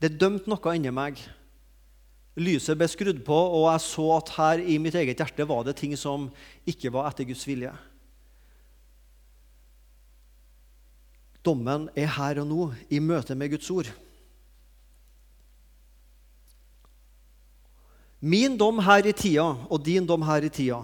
Det 0.00 0.16
dømte 0.16 0.48
noe 0.48 0.74
inni 0.76 0.92
meg. 0.94 1.20
Lyset 2.40 2.78
ble 2.78 2.88
skrudd 2.88 3.20
på, 3.26 3.36
og 3.36 3.66
jeg 3.68 3.84
så 3.84 4.06
at 4.16 4.34
her 4.38 4.62
i 4.64 4.78
mitt 4.80 4.96
eget 4.96 5.18
hjerte 5.20 5.46
var 5.48 5.64
det 5.66 5.76
ting 5.80 5.92
som 5.98 6.28
ikke 6.68 6.92
var 6.94 7.10
etter 7.10 7.28
Guds 7.28 7.42
vilje. 7.48 7.72
Dommen 11.44 11.88
er 11.96 12.08
her 12.16 12.40
og 12.42 12.48
nå, 12.48 12.70
i 12.92 13.00
møte 13.00 13.36
med 13.36 13.52
Guds 13.52 13.68
ord. 13.72 13.90
Min 18.20 18.56
dom 18.60 18.82
her 18.84 19.06
i 19.08 19.14
tida 19.16 19.46
og 19.68 19.84
din 19.84 20.04
dom 20.08 20.24
her 20.28 20.44
i 20.44 20.52
tida 20.52 20.82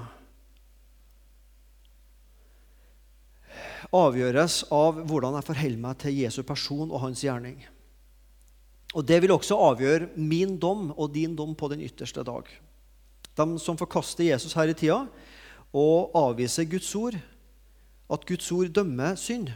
avgjøres 3.95 4.65
av 4.75 5.03
hvordan 5.07 5.37
jeg 5.37 5.47
forholder 5.47 5.83
meg 5.83 5.99
til 6.01 6.21
Jesu 6.23 6.43
person 6.47 6.91
og 6.91 7.03
hans 7.05 7.23
gjerning. 7.23 7.61
Og 8.97 9.05
Det 9.05 9.21
vil 9.21 9.35
også 9.35 9.59
avgjøre 9.61 10.09
min 10.17 10.57
dom 10.57 10.89
og 10.97 11.13
din 11.13 11.37
dom 11.37 11.53
på 11.55 11.69
den 11.69 11.83
ytterste 11.85 12.25
dag. 12.25 12.49
De 13.37 13.47
som 13.61 13.77
forkaster 13.77 14.25
Jesus 14.25 14.57
her 14.57 14.73
i 14.73 14.75
tida 14.75 15.03
og 15.77 16.15
avviser 16.17 16.65
Guds 16.65 16.95
ord, 16.97 17.19
at 18.09 18.25
Guds 18.25 18.49
ord 18.53 18.73
dømmer 18.73 19.19
synd, 19.21 19.51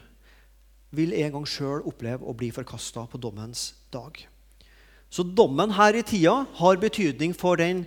vil 0.90 1.14
en 1.14 1.32
gang 1.32 1.46
sjøl 1.46 1.86
oppleve 1.86 2.26
å 2.26 2.34
bli 2.36 2.50
forkasta 2.52 3.06
på 3.08 3.20
dommens 3.22 3.70
dag. 3.94 4.12
Så 5.08 5.24
dommen 5.24 5.72
her 5.72 5.96
i 5.96 6.02
tida 6.04 6.44
har 6.58 6.82
betydning 6.82 7.32
for 7.32 7.56
den 7.56 7.86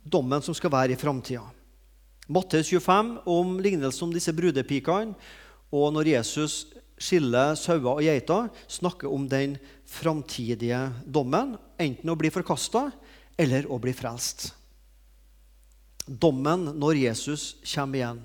dommen 0.00 0.40
som 0.42 0.54
skal 0.56 0.72
være 0.72 0.94
i 0.94 1.00
framtida. 1.00 1.44
Mattes 2.24 2.70
25 2.72 3.18
om 3.28 3.58
lignelsen 3.60 4.06
om 4.06 4.14
disse 4.14 4.32
brudepikene 4.32 5.12
og 5.74 5.92
når 5.92 6.14
Jesus 6.14 6.62
skiller 7.00 7.54
sauer 7.58 7.96
og 7.96 8.02
geiter, 8.04 8.50
snakker 8.70 9.12
om 9.12 9.26
den 9.28 9.56
framtidige 9.88 10.80
dommen. 11.06 11.56
Enten 11.80 12.10
å 12.10 12.18
bli 12.18 12.30
forkasta 12.34 12.88
eller 13.40 13.68
å 13.70 13.80
bli 13.82 13.94
frelst. 13.96 14.52
Dommen 16.04 16.68
når 16.78 17.00
Jesus 17.06 17.54
kommer 17.64 18.00
igjen. 18.00 18.22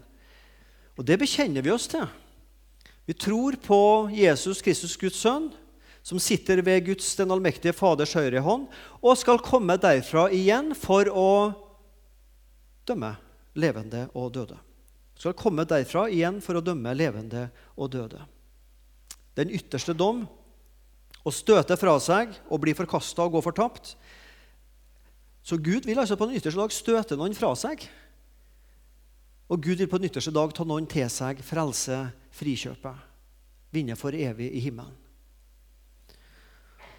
Og 1.00 1.06
Det 1.08 1.18
bekjenner 1.20 1.64
vi 1.64 1.72
oss 1.72 1.88
til. 1.88 2.06
Vi 3.08 3.16
tror 3.16 3.56
på 3.64 3.82
Jesus 4.14 4.62
Kristus, 4.62 4.98
Guds 5.00 5.18
sønn, 5.24 5.50
som 6.04 6.20
sitter 6.22 6.62
ved 6.62 6.86
Guds 6.86 7.16
den 7.18 7.32
allmektige 7.32 7.74
Faders 7.74 8.14
høyre 8.14 8.44
hånd, 8.46 8.68
og 9.02 9.18
skal 9.18 9.42
komme 9.42 9.80
derfra 9.82 10.28
igjen 10.36 10.76
for 10.78 11.10
å 11.10 11.30
dømme 12.86 13.16
levende 13.58 14.08
og 14.14 14.34
døde 14.36 14.60
skal 15.20 15.36
komme 15.36 15.66
derfra 15.68 16.08
igjen 16.12 16.40
for 16.44 16.58
å 16.58 16.64
dømme 16.64 16.94
levende 16.96 17.50
og 17.76 17.92
døde. 17.92 18.22
Den 19.40 19.54
ytterste 19.56 19.96
dom, 19.96 20.26
og 21.24 21.36
støte 21.36 21.78
fra 21.80 21.96
seg 22.04 22.34
og 22.50 22.62
bli 22.64 22.76
forkasta 22.76 23.26
og 23.26 23.38
gå 23.38 23.44
fortapt. 23.44 23.94
Så 25.44 25.58
Gud 25.58 25.88
vil 25.88 26.00
altså 26.00 26.18
på 26.20 26.28
den 26.30 26.40
ytterste 26.40 26.60
dag 26.60 26.74
støte 26.76 27.18
noen 27.20 27.36
fra 27.38 27.52
seg. 27.60 27.86
Og 29.50 29.62
Gud 29.64 29.82
vil 29.82 29.90
på 29.90 30.00
den 30.00 30.10
ytterste 30.10 30.34
dag 30.36 30.52
ta 30.54 30.66
noen 30.68 30.88
til 30.90 31.08
seg, 31.12 31.40
frelse, 31.46 32.02
frikjøpe, 32.38 32.92
vinne 33.74 33.98
for 33.98 34.16
evig 34.16 34.52
i 34.54 34.64
himmelen. 34.68 34.94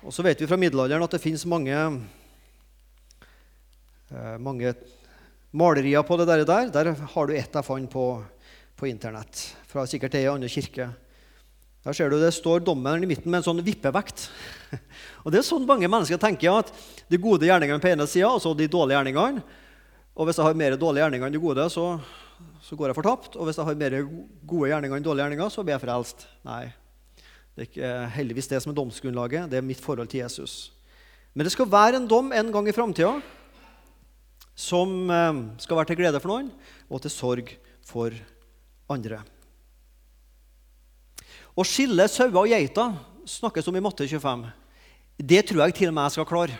Og 0.00 0.14
så 0.16 0.24
vet 0.24 0.40
vi 0.40 0.48
fra 0.48 0.56
middelalderen 0.58 1.04
at 1.04 1.12
det 1.12 1.20
fins 1.20 1.44
mange, 1.48 1.76
eh, 4.10 4.36
mange 4.40 4.72
malerier 5.52 6.02
på 6.02 6.16
det 6.16 6.26
der. 6.26 6.70
Der 6.72 6.92
har 6.94 7.26
du 7.26 7.34
ett 7.36 7.54
jeg 7.54 7.64
fant 7.66 7.90
på, 7.90 8.24
på 8.76 8.88
Internett, 8.88 9.44
fra 9.68 9.84
sikkert 9.86 10.16
ei 10.16 10.26
annen 10.26 10.48
kirke. 10.48 10.88
Der 11.84 11.96
ser 11.96 12.10
du 12.12 12.18
Det 12.20 12.32
står 12.36 12.60
dommeren 12.60 13.02
i 13.02 13.08
midten 13.08 13.30
med 13.30 13.40
en 13.40 13.46
sånn 13.46 13.62
vippevekt. 13.64 14.26
Og 15.24 15.32
det 15.32 15.40
er 15.40 15.46
sånn 15.46 15.68
mange 15.68 15.88
mennesker 15.88 16.20
tenker 16.20 16.58
at 16.60 16.72
de 17.08 17.20
gode 17.20 17.48
gjerningene 17.48 17.80
på 17.80 17.88
ene 17.88 18.06
sida 18.08 18.34
så 18.40 18.52
de 18.56 18.68
dårlige 18.68 18.98
gjerningene. 18.98 19.44
Og 20.12 20.28
hvis 20.28 20.36
jeg 20.36 20.44
har 20.44 20.58
mer 20.58 20.76
dårlige 20.76 21.06
gjerninger 21.06 21.30
enn 21.30 21.36
de 21.36 21.40
gode, 21.40 21.64
så, 21.72 21.86
så, 22.60 22.76
går 22.76 22.90
jeg 22.90 22.98
fortapt. 22.98 23.38
Og 23.38 23.48
hvis 23.48 23.56
jeg 23.56 23.68
har 23.70 23.80
mer 23.80 23.96
gode 24.04 24.68
gjerninger 24.68 24.98
enn 24.98 25.06
dårlige 25.06 25.24
gjerninger, 25.24 25.54
så 25.54 25.64
blir 25.64 25.78
jeg 25.78 25.84
frelst. 25.86 26.26
Nei. 26.44 26.66
Det 27.54 27.64
er 27.64 27.70
ikke 27.70 27.94
heldigvis 28.18 28.52
det 28.52 28.60
som 28.60 28.74
er 28.74 28.76
domsgrunnlaget. 28.76 29.48
Det 29.48 29.60
er 29.60 29.64
mitt 29.64 29.80
forhold 29.80 30.12
til 30.12 30.20
Jesus. 30.20 30.74
Men 31.32 31.48
det 31.48 31.54
skal 31.54 31.70
være 31.72 31.96
en 31.96 32.10
dom 32.10 32.32
en 32.36 32.52
gang 32.52 32.68
i 32.68 32.76
framtida 32.76 33.14
som 34.60 35.08
eh, 35.08 35.42
skal 35.62 35.78
være 35.78 35.94
til 35.94 36.02
glede 36.02 36.20
for 36.20 36.34
noen 36.34 36.50
og 36.90 37.00
til 37.00 37.14
sorg 37.14 37.52
for 37.88 38.12
andre. 38.92 39.22
Å 41.60 41.66
skille 41.66 42.06
sauer 42.08 42.38
og 42.40 42.48
geiter 42.48 42.94
snakkes 43.28 43.66
om 43.68 43.76
i 43.76 43.82
matte 43.84 44.06
25. 44.08 44.46
Det 45.20 45.42
tror 45.50 45.66
jeg 45.66 45.76
til 45.76 45.90
og 45.90 45.96
med 45.98 46.06
jeg 46.06 46.14
skal 46.14 46.28
klare. 46.30 46.56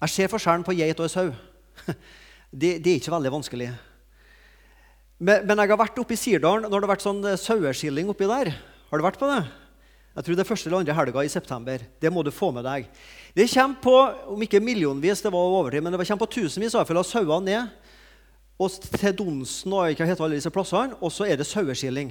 Jeg 0.00 0.12
ser 0.16 0.32
forskjellen 0.32 0.66
på 0.66 0.74
geit 0.74 1.02
og 1.02 1.12
sau. 1.12 1.30
Det, 2.50 2.80
det, 2.82 2.90
er 2.90 2.96
ikke 2.98 3.12
veldig 3.14 3.30
vanskelig. 3.30 3.68
Men, 5.22 5.44
men 5.46 5.60
jeg 5.62 5.70
har 5.70 5.78
vært 5.78 6.00
oppe 6.02 6.16
i 6.16 6.18
Sirdalen 6.18 6.64
når 6.66 6.72
det 6.82 6.86
har 6.88 6.90
vært 6.90 7.04
sånn 7.04 7.20
eh, 7.30 7.36
saueskilling 7.38 8.08
oppi 8.10 8.26
der. 8.26 8.50
Har 8.90 8.98
du 8.98 9.04
vært 9.06 9.20
på 9.20 9.28
det? 9.30 9.44
Jeg 10.16 10.26
tror 10.26 10.34
det 10.34 10.42
er 10.42 10.48
første 10.48 10.66
eller 10.66 10.82
andre 10.82 10.96
helga 10.98 11.22
i 11.22 11.30
september. 11.30 11.84
Det 12.02 12.10
må 12.10 12.24
du 12.26 12.32
få 12.34 12.48
med 12.56 12.66
deg. 12.66 12.88
Det 13.38 13.46
kommer 13.52 13.78
på 13.84 13.94
om 14.34 14.42
ikke 14.42 14.58
millionvis, 14.66 15.22
det 15.22 15.30
var 15.30 15.54
overtid, 15.60 15.84
men 15.86 15.94
det 15.94 16.02
kommer 16.02 16.24
på 16.24 16.32
tusenvis 16.40 16.74
av 16.74 16.90
sauer 17.06 17.46
ned 17.46 17.70
og 18.58 18.90
til 18.90 19.14
Donsen 19.22 19.78
og 19.78 19.94
ikke 19.94 20.10
heter 20.10 20.26
alle 20.26 20.42
disse 20.42 20.50
plassene, 20.50 20.98
og 20.98 21.14
så 21.14 21.30
er 21.30 21.38
det 21.38 21.46
saueskilling. 21.46 22.10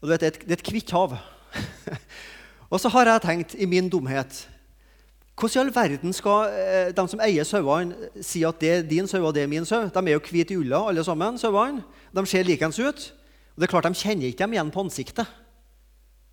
Og 0.00 0.08
du 0.08 0.12
vet, 0.12 0.20
Det 0.20 0.26
er 0.26 0.34
et, 0.34 0.40
det 0.48 0.52
er 0.52 0.60
et 0.60 0.70
kvitt 0.70 0.90
hav. 0.90 1.16
og 2.70 2.80
så 2.80 2.88
har 2.88 3.06
jeg 3.06 3.22
tenkt 3.22 3.54
i 3.54 3.66
min 3.66 3.88
dumhet 3.88 4.46
Hvordan 5.36 5.56
i 5.56 5.60
all 5.60 5.74
verden 5.74 6.12
skal 6.16 6.48
eh, 6.48 6.92
de 6.96 7.02
som 7.08 7.20
eier 7.20 7.44
sauene, 7.44 8.08
si 8.24 8.40
at 8.48 8.56
det 8.60 8.70
er 8.72 8.86
din 8.88 9.06
sau 9.06 9.20
og 9.20 9.34
det 9.36 9.42
er 9.42 9.50
min 9.52 9.66
sau? 9.68 9.84
De 9.92 10.00
er 10.00 10.14
jo 10.14 10.22
hvite 10.24 10.54
i 10.54 10.56
ulla, 10.56 10.80
alle 10.88 11.04
sammen. 11.04 11.36
sauene. 11.36 11.84
De 12.12 12.24
ser 12.26 12.44
likens 12.48 12.78
ut. 12.78 13.12
Og 13.52 13.60
det 13.60 13.68
er 13.68 13.72
klart 13.72 13.84
De 13.84 14.00
kjenner 14.00 14.30
ikke 14.30 14.46
dem 14.46 14.54
igjen 14.56 14.70
på 14.72 14.80
ansiktet. 14.80 15.28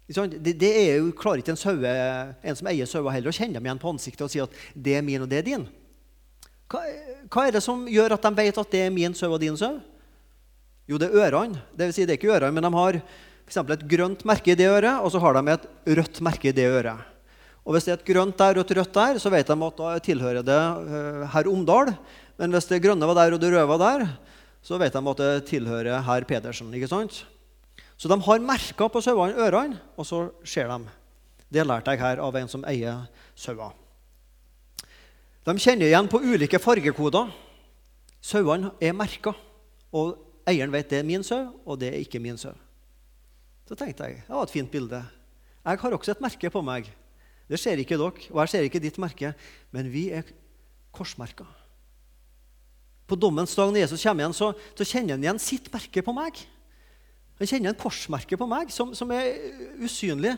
Det, 0.08 0.54
det 0.60 0.72
er 0.72 0.98
jo, 1.02 1.12
klarer 1.16 1.40
ikke 1.40 1.52
en, 1.52 1.60
søve, 1.60 1.92
en 2.44 2.56
som 2.56 2.68
eier 2.72 2.88
sauer 2.88 3.12
heller, 3.12 3.32
å 3.32 3.36
kjenne 3.36 3.56
dem 3.56 3.68
igjen 3.68 3.80
på 3.80 3.92
ansiktet 3.92 4.26
og 4.26 4.32
si 4.32 4.42
at 4.44 4.56
det 4.76 4.98
er 5.00 5.06
min 5.06 5.24
og 5.24 5.30
det 5.32 5.42
er 5.42 5.48
din. 5.48 5.68
Hva, 6.72 6.82
hva, 7.28 7.46
er 7.48 7.56
det 7.56 7.64
som 7.64 7.86
gjør 7.88 8.16
at 8.16 8.24
de 8.24 8.32
vet 8.40 8.60
at 8.60 8.72
det 8.72 8.82
er 8.86 8.94
min 8.94 9.16
sau 9.16 9.32
og 9.32 9.40
din 9.44 9.60
sau? 9.60 9.82
Jo, 10.88 11.00
det 11.00 11.08
er 11.08 11.28
ørene. 11.28 11.60
Det, 11.72 11.88
vil 11.88 11.96
si, 11.96 12.08
det 12.08 12.16
er 12.16 12.20
ikke 12.20 12.34
ørene, 12.36 12.52
men 12.56 12.68
de 12.68 12.74
har 12.76 13.00
for 13.62 13.76
et 13.76 13.86
grønt 13.86 14.24
merke 14.26 14.54
i 14.54 14.58
det 14.58 14.66
øret, 14.66 15.04
og 15.04 15.12
så 15.14 15.22
har 15.22 15.38
de 15.38 15.54
et 15.54 15.68
rødt 16.00 16.22
merke 16.26 16.50
i 16.50 16.56
det 16.56 16.66
øret. 16.66 17.10
Og 17.64 17.76
Hvis 17.76 17.86
det 17.86 17.94
er 17.94 18.00
et 18.02 18.08
grønt 18.10 18.38
der 18.38 18.58
og 18.60 18.66
et 18.66 18.78
rødt 18.78 18.94
der, 18.94 19.20
så 19.20 19.30
vet 19.32 19.48
de 19.48 19.56
at 19.66 19.78
da 19.78 19.92
tilhører 20.04 20.44
det 20.44 20.62
uh, 20.84 21.28
herr 21.32 21.48
Omdal. 21.48 21.94
Men 22.38 22.52
hvis 22.52 22.68
det 22.68 22.82
grønne 22.84 23.08
var 23.08 23.16
der 23.16 23.36
og 23.36 23.40
det 23.40 23.54
røde 23.54 23.68
var 23.70 23.80
der, 23.80 24.08
så 24.64 24.80
vet 24.80 24.94
de 24.94 25.00
at 25.00 25.22
det 25.22 25.46
tilhører 25.48 26.02
herr 26.04 26.26
Pedersen. 26.28 26.74
ikke 26.74 26.90
sant? 26.92 27.26
Så 27.98 28.10
de 28.10 28.20
har 28.20 28.40
merker 28.40 28.90
på 28.90 29.02
sauene 29.02 29.38
ørene, 29.38 29.80
og 29.96 30.06
så 30.06 30.26
ser 30.44 30.68
de. 30.68 30.90
Det 31.54 31.64
lærte 31.64 31.94
jeg 31.94 32.02
her 32.02 32.20
av 32.20 32.36
en 32.36 32.50
som 32.52 32.66
eier 32.68 33.06
sauer. 33.36 33.72
De 35.44 35.56
kjenner 35.60 35.88
igjen 35.88 36.10
på 36.10 36.20
ulike 36.24 36.60
fargekoder. 36.60 37.32
Sauene 38.24 38.72
er 38.82 38.96
merka, 38.96 39.36
og 39.92 40.18
eieren 40.48 40.72
vet 40.74 40.90
det 40.90 41.00
er 41.00 41.08
min 41.08 41.24
sau, 41.24 41.52
og 41.64 41.80
det 41.80 41.94
er 41.94 42.04
ikke 42.04 42.20
min 42.24 42.40
sau. 42.40 42.56
Så 43.68 43.78
tenkte 43.80 44.10
jeg 44.10 44.24
det 44.28 44.34
var 44.34 44.48
et 44.48 44.54
fint 44.54 44.72
bilde. 44.72 45.00
Jeg 45.64 45.80
har 45.80 45.96
også 45.96 46.12
et 46.12 46.24
merke 46.24 46.52
på 46.52 46.62
meg. 46.66 46.90
Det 47.48 47.60
ser 47.60 47.80
ikke 47.80 47.98
dere, 48.00 48.30
og 48.32 48.40
jeg 48.44 48.52
ser 48.52 48.66
ikke 48.68 48.82
ditt 48.84 48.98
merke, 49.00 49.34
men 49.72 49.92
vi 49.92 50.08
er 50.16 50.28
korsmerka. 50.96 51.46
På 53.08 53.18
dommens 53.20 53.56
dag 53.56 53.72
når 53.72 53.84
Jesus 53.84 54.04
kommer 54.04 54.24
igjen, 54.24 54.36
så, 54.36 54.52
så 54.78 54.88
kjenner 54.88 55.18
han 55.18 55.26
igjen 55.26 55.42
sitt 55.42 55.68
merke 55.74 56.04
på 56.04 56.16
meg. 56.16 56.40
Han 57.40 57.50
kjenner 57.50 57.74
en 57.74 57.80
korsmerke 57.80 58.38
på 58.40 58.48
meg 58.48 58.72
som, 58.72 58.94
som, 58.96 59.12
er 59.12 59.34
usynlig. 59.84 60.36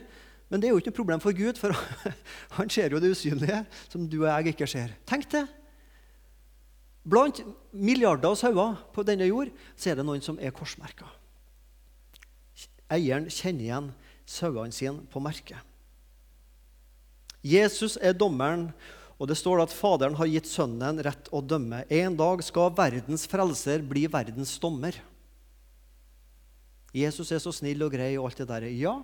Men 0.50 0.62
det 0.62 0.68
er 0.68 0.74
jo 0.74 0.82
ikke 0.82 0.92
noe 0.92 1.00
problem 1.02 1.22
for 1.22 1.38
Gud, 1.38 1.58
for 1.58 1.74
han 2.58 2.72
ser 2.74 2.94
jo 2.94 3.02
det 3.02 3.14
usynlige 3.14 3.64
som 3.90 4.06
du 4.10 4.20
og 4.24 4.30
jeg 4.30 4.54
ikke 4.54 4.70
ser. 4.70 4.94
Tenk 5.10 5.30
det! 5.34 5.46
Blant 7.06 7.44
milliarder 7.70 8.32
av 8.32 8.38
sauer 8.40 8.80
på 8.94 9.04
denne 9.06 9.28
jord 9.30 9.52
så 9.78 9.92
er 9.92 10.00
det 10.00 10.06
noen 10.08 10.24
som 10.26 10.40
er 10.42 10.54
korsmerka. 10.56 11.06
Eieren 12.92 13.30
kjenner 13.32 13.66
igjen 13.66 13.88
sauene 14.30 14.76
sine 14.76 15.06
på 15.12 15.22
merket. 15.24 15.58
Jesus 17.46 17.96
er 18.02 18.16
dommeren, 18.18 18.72
og 19.22 19.30
det 19.30 19.38
står 19.38 19.62
at 19.64 19.74
Faderen 19.74 20.18
har 20.18 20.30
gitt 20.30 20.50
Sønnen 20.50 21.00
rett 21.06 21.30
å 21.34 21.44
dømme. 21.46 21.84
En 21.94 22.18
dag 22.18 22.42
skal 22.44 22.74
verdens 22.76 23.28
frelser 23.30 23.86
bli 23.86 24.08
verdens 24.12 24.56
dommer. 24.62 24.98
Jesus 26.96 27.32
er 27.36 27.42
så 27.44 27.54
snill 27.54 27.84
og 27.86 27.94
grei 27.94 28.16
og 28.18 28.30
alt 28.30 28.42
det 28.42 28.50
der. 28.50 28.66
Ja, 28.74 28.98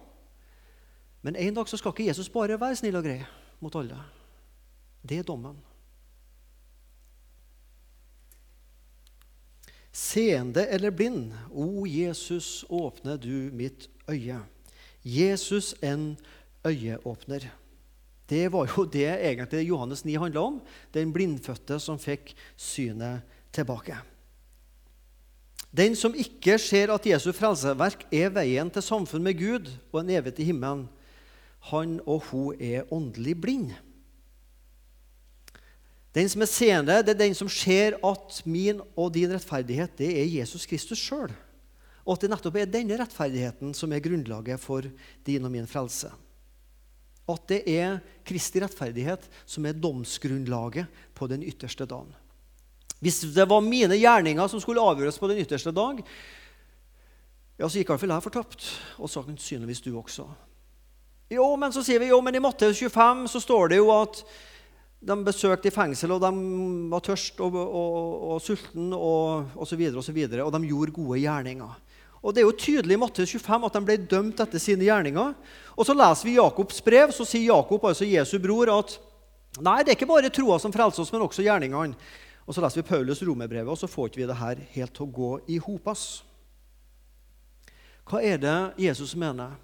men 1.21 1.37
en 1.37 1.57
dag 1.57 1.69
så 1.69 1.77
skal 1.77 1.93
ikke 1.93 2.07
Jesus 2.07 2.31
bare 2.33 2.57
være 2.59 2.79
snill 2.79 2.97
og 2.97 3.05
grei 3.05 3.19
mot 3.61 3.75
alle. 3.77 3.99
Det 5.05 5.21
er 5.21 5.27
dommen. 5.27 5.59
Seende 9.91 10.63
eller 10.71 10.91
blind, 10.95 11.33
o 11.51 11.85
Jesus, 11.85 12.65
åpne 12.69 13.17
du 13.19 13.51
mitt 13.53 13.89
øye. 14.09 14.39
Jesus 15.03 15.75
en 15.83 16.17
øyeåpner. 16.67 17.49
Det 18.29 18.51
var 18.51 18.69
jo 18.71 18.85
det 18.85 19.09
egentlig 19.09 19.67
Johannes 19.67 20.05
9 20.05 20.13
handla 20.13 20.39
om. 20.39 20.61
Den 20.93 21.11
blindfødte 21.13 21.79
som 21.79 21.99
fikk 21.99 22.31
synet 22.55 23.21
tilbake. 23.51 23.97
Den 25.71 25.95
som 25.95 26.15
ikke 26.15 26.57
ser 26.59 26.91
at 26.93 27.05
Jesu 27.07 27.31
frelseverk 27.35 28.05
er 28.11 28.31
veien 28.31 28.71
til 28.71 28.83
samfunn 28.83 29.23
med 29.23 29.39
Gud 29.39 29.69
og 29.91 30.01
en 30.01 30.09
evig 30.15 30.33
til 30.35 30.51
himmelen, 30.51 30.87
han 31.71 31.99
og 32.05 32.23
hun 32.31 32.55
er 32.59 32.87
åndelig 32.93 33.35
blind. 33.41 33.71
Den 36.15 36.27
som 36.27 36.43
er 36.43 36.49
seende, 36.51 36.97
det 37.05 37.13
er 37.13 37.21
den 37.21 37.35
som 37.37 37.49
ser 37.51 37.95
at 38.03 38.41
min 38.43 38.81
og 38.99 39.13
din 39.15 39.31
rettferdighet 39.31 39.93
det 40.01 40.09
er 40.11 40.33
Jesus 40.39 40.67
Kristus 40.67 40.99
sjøl. 40.99 41.31
Og 42.03 42.17
at 42.17 42.25
det 42.25 42.31
nettopp 42.33 42.57
er 42.59 42.71
denne 42.71 42.97
rettferdigheten 42.99 43.71
som 43.77 43.93
er 43.93 44.03
grunnlaget 44.03 44.59
for 44.59 44.87
din 45.25 45.47
og 45.47 45.53
min 45.53 45.69
frelse. 45.69 46.11
At 47.31 47.45
det 47.47 47.61
er 47.69 48.01
Kristi 48.27 48.59
rettferdighet 48.59 49.29
som 49.45 49.65
er 49.65 49.77
domsgrunnlaget 49.77 50.89
på 51.15 51.29
den 51.31 51.45
ytterste 51.47 51.87
dagen. 51.87 52.11
Hvis 53.01 53.23
det 53.33 53.47
var 53.49 53.63
mine 53.65 53.95
gjerninger 53.97 54.51
som 54.51 54.61
skulle 54.61 54.83
avgjøres 54.83 55.17
på 55.17 55.29
den 55.31 55.39
ytterste 55.41 55.71
dag, 55.73 56.03
ja, 57.61 57.69
så 57.69 57.77
gikk 57.77 57.93
iallfall 57.93 58.13
jeg 58.13 58.25
fortapt. 58.25 58.67
Og 58.99 59.09
sannsynligvis 59.09 59.83
du 59.85 59.93
også. 59.97 60.25
Jo, 61.31 61.45
men 61.55 61.71
så 61.71 61.83
sier 61.85 62.01
vi, 62.01 62.09
jo, 62.11 62.19
men 62.25 62.35
i 62.35 62.41
Matteus 62.43 62.81
25 62.81 63.27
så 63.31 63.39
står 63.39 63.71
det 63.71 63.79
jo 63.79 63.91
at 63.93 64.23
de 65.01 65.17
besøkte 65.25 65.71
i 65.71 65.73
fengsel, 65.73 66.13
og 66.13 66.21
de 66.21 66.29
var 66.91 67.01
tørst 67.01 67.39
og, 67.41 67.55
og, 67.57 68.09
og, 68.33 68.41
sulten 68.43 68.91
og 68.93 69.55
osv. 69.57 69.81
Og, 69.89 70.03
så 70.05 70.13
videre, 70.13 70.45
og 70.45 70.53
de 70.53 70.69
gjorde 70.69 70.93
gode 70.93 71.19
gjerninger. 71.23 71.79
Og 72.21 72.35
Det 72.35 72.43
er 72.43 72.45
jo 72.45 72.57
tydelig 72.57 72.93
i 72.93 73.01
Matteus 73.01 73.31
25 73.33 73.65
at 73.65 73.77
de 73.77 73.81
ble 73.85 73.95
dømt 73.97 74.43
etter 74.43 74.61
sine 74.61 74.85
gjerninger. 74.85 75.33
Og 75.73 75.87
Så 75.87 75.95
leser 75.97 76.29
vi 76.29 76.37
Jakobs 76.37 76.83
brev, 76.85 77.13
så 77.15 77.25
sier 77.25 77.49
Jakob, 77.49 77.81
altså 77.89 78.05
Jesu 78.05 78.37
bror, 78.39 78.69
at 78.77 78.99
nei, 79.57 79.79
det 79.81 79.95
er 79.95 79.97
ikke 79.97 80.11
bare 80.11 80.29
troa 80.29 80.59
som 80.61 80.73
frelser 80.73 81.01
oss, 81.01 81.13
men 81.13 81.25
også 81.25 81.47
gjerningene. 81.47 81.97
Og 82.45 82.53
Så 82.53 82.61
leser 82.61 82.83
vi 82.83 82.89
Paulus 82.89 83.23
romerbrevet, 83.25 83.73
og 83.73 83.79
så 83.79 83.89
får 83.89 84.11
ikke 84.11 84.21
vi 84.21 84.29
det 84.29 84.37
her 84.37 84.61
helt 84.75 84.93
til 84.93 85.07
å 85.07 85.15
gå 85.17 85.31
i 85.49 85.57
hopas. 85.57 86.21
Hva 88.05 88.21
er 88.21 88.37
det 88.37 88.57
Jesus 88.85 89.15
mener? 89.17 89.57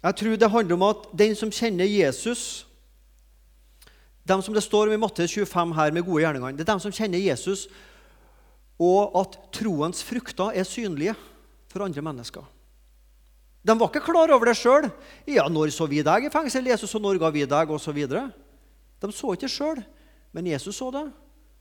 Jeg 0.00 0.16
tror 0.16 0.36
det 0.36 0.50
handler 0.50 0.78
om 0.78 0.86
at 0.88 1.08
den 1.12 1.34
som 1.36 1.52
kjenner 1.52 1.84
Jesus 1.84 2.66
dem 4.30 4.42
som 4.44 4.54
det 4.54 4.62
står 4.62 4.88
om 4.88 4.94
i 4.94 5.00
Matteus 5.00 5.32
25 5.32 5.74
her 5.74 5.92
med 5.94 6.04
gode 6.06 6.22
gjerninger, 6.22 6.54
det 6.54 6.64
er 6.64 6.72
dem 6.72 6.82
som 6.82 6.94
kjenner 6.94 7.18
Jesus, 7.18 7.66
og 8.80 9.16
at 9.20 9.36
troens 9.54 10.04
frukter 10.06 10.54
er 10.56 10.68
synlige 10.68 11.16
for 11.70 11.84
andre 11.84 12.04
mennesker. 12.04 12.44
De 13.60 13.76
var 13.76 13.90
ikke 13.90 14.06
klar 14.06 14.32
over 14.32 14.48
det 14.48 14.56
sjøl. 14.56 14.88
Ja, 15.26 15.48
'Når 15.48 15.70
så 15.70 15.86
vi 15.86 16.02
deg 16.02 16.24
i 16.24 16.32
fengsel, 16.32 16.66
Jesus, 16.66 16.94
og 16.94 17.02
når 17.02 17.18
ga 17.18 17.30
vi 17.30 17.44
deg?' 17.44 17.70
osv. 17.70 18.06
De 19.00 19.12
så 19.12 19.32
ikke 19.32 19.48
sjøl, 19.48 19.84
men 20.32 20.46
Jesus 20.46 20.76
så 20.76 20.90
det, 20.90 21.12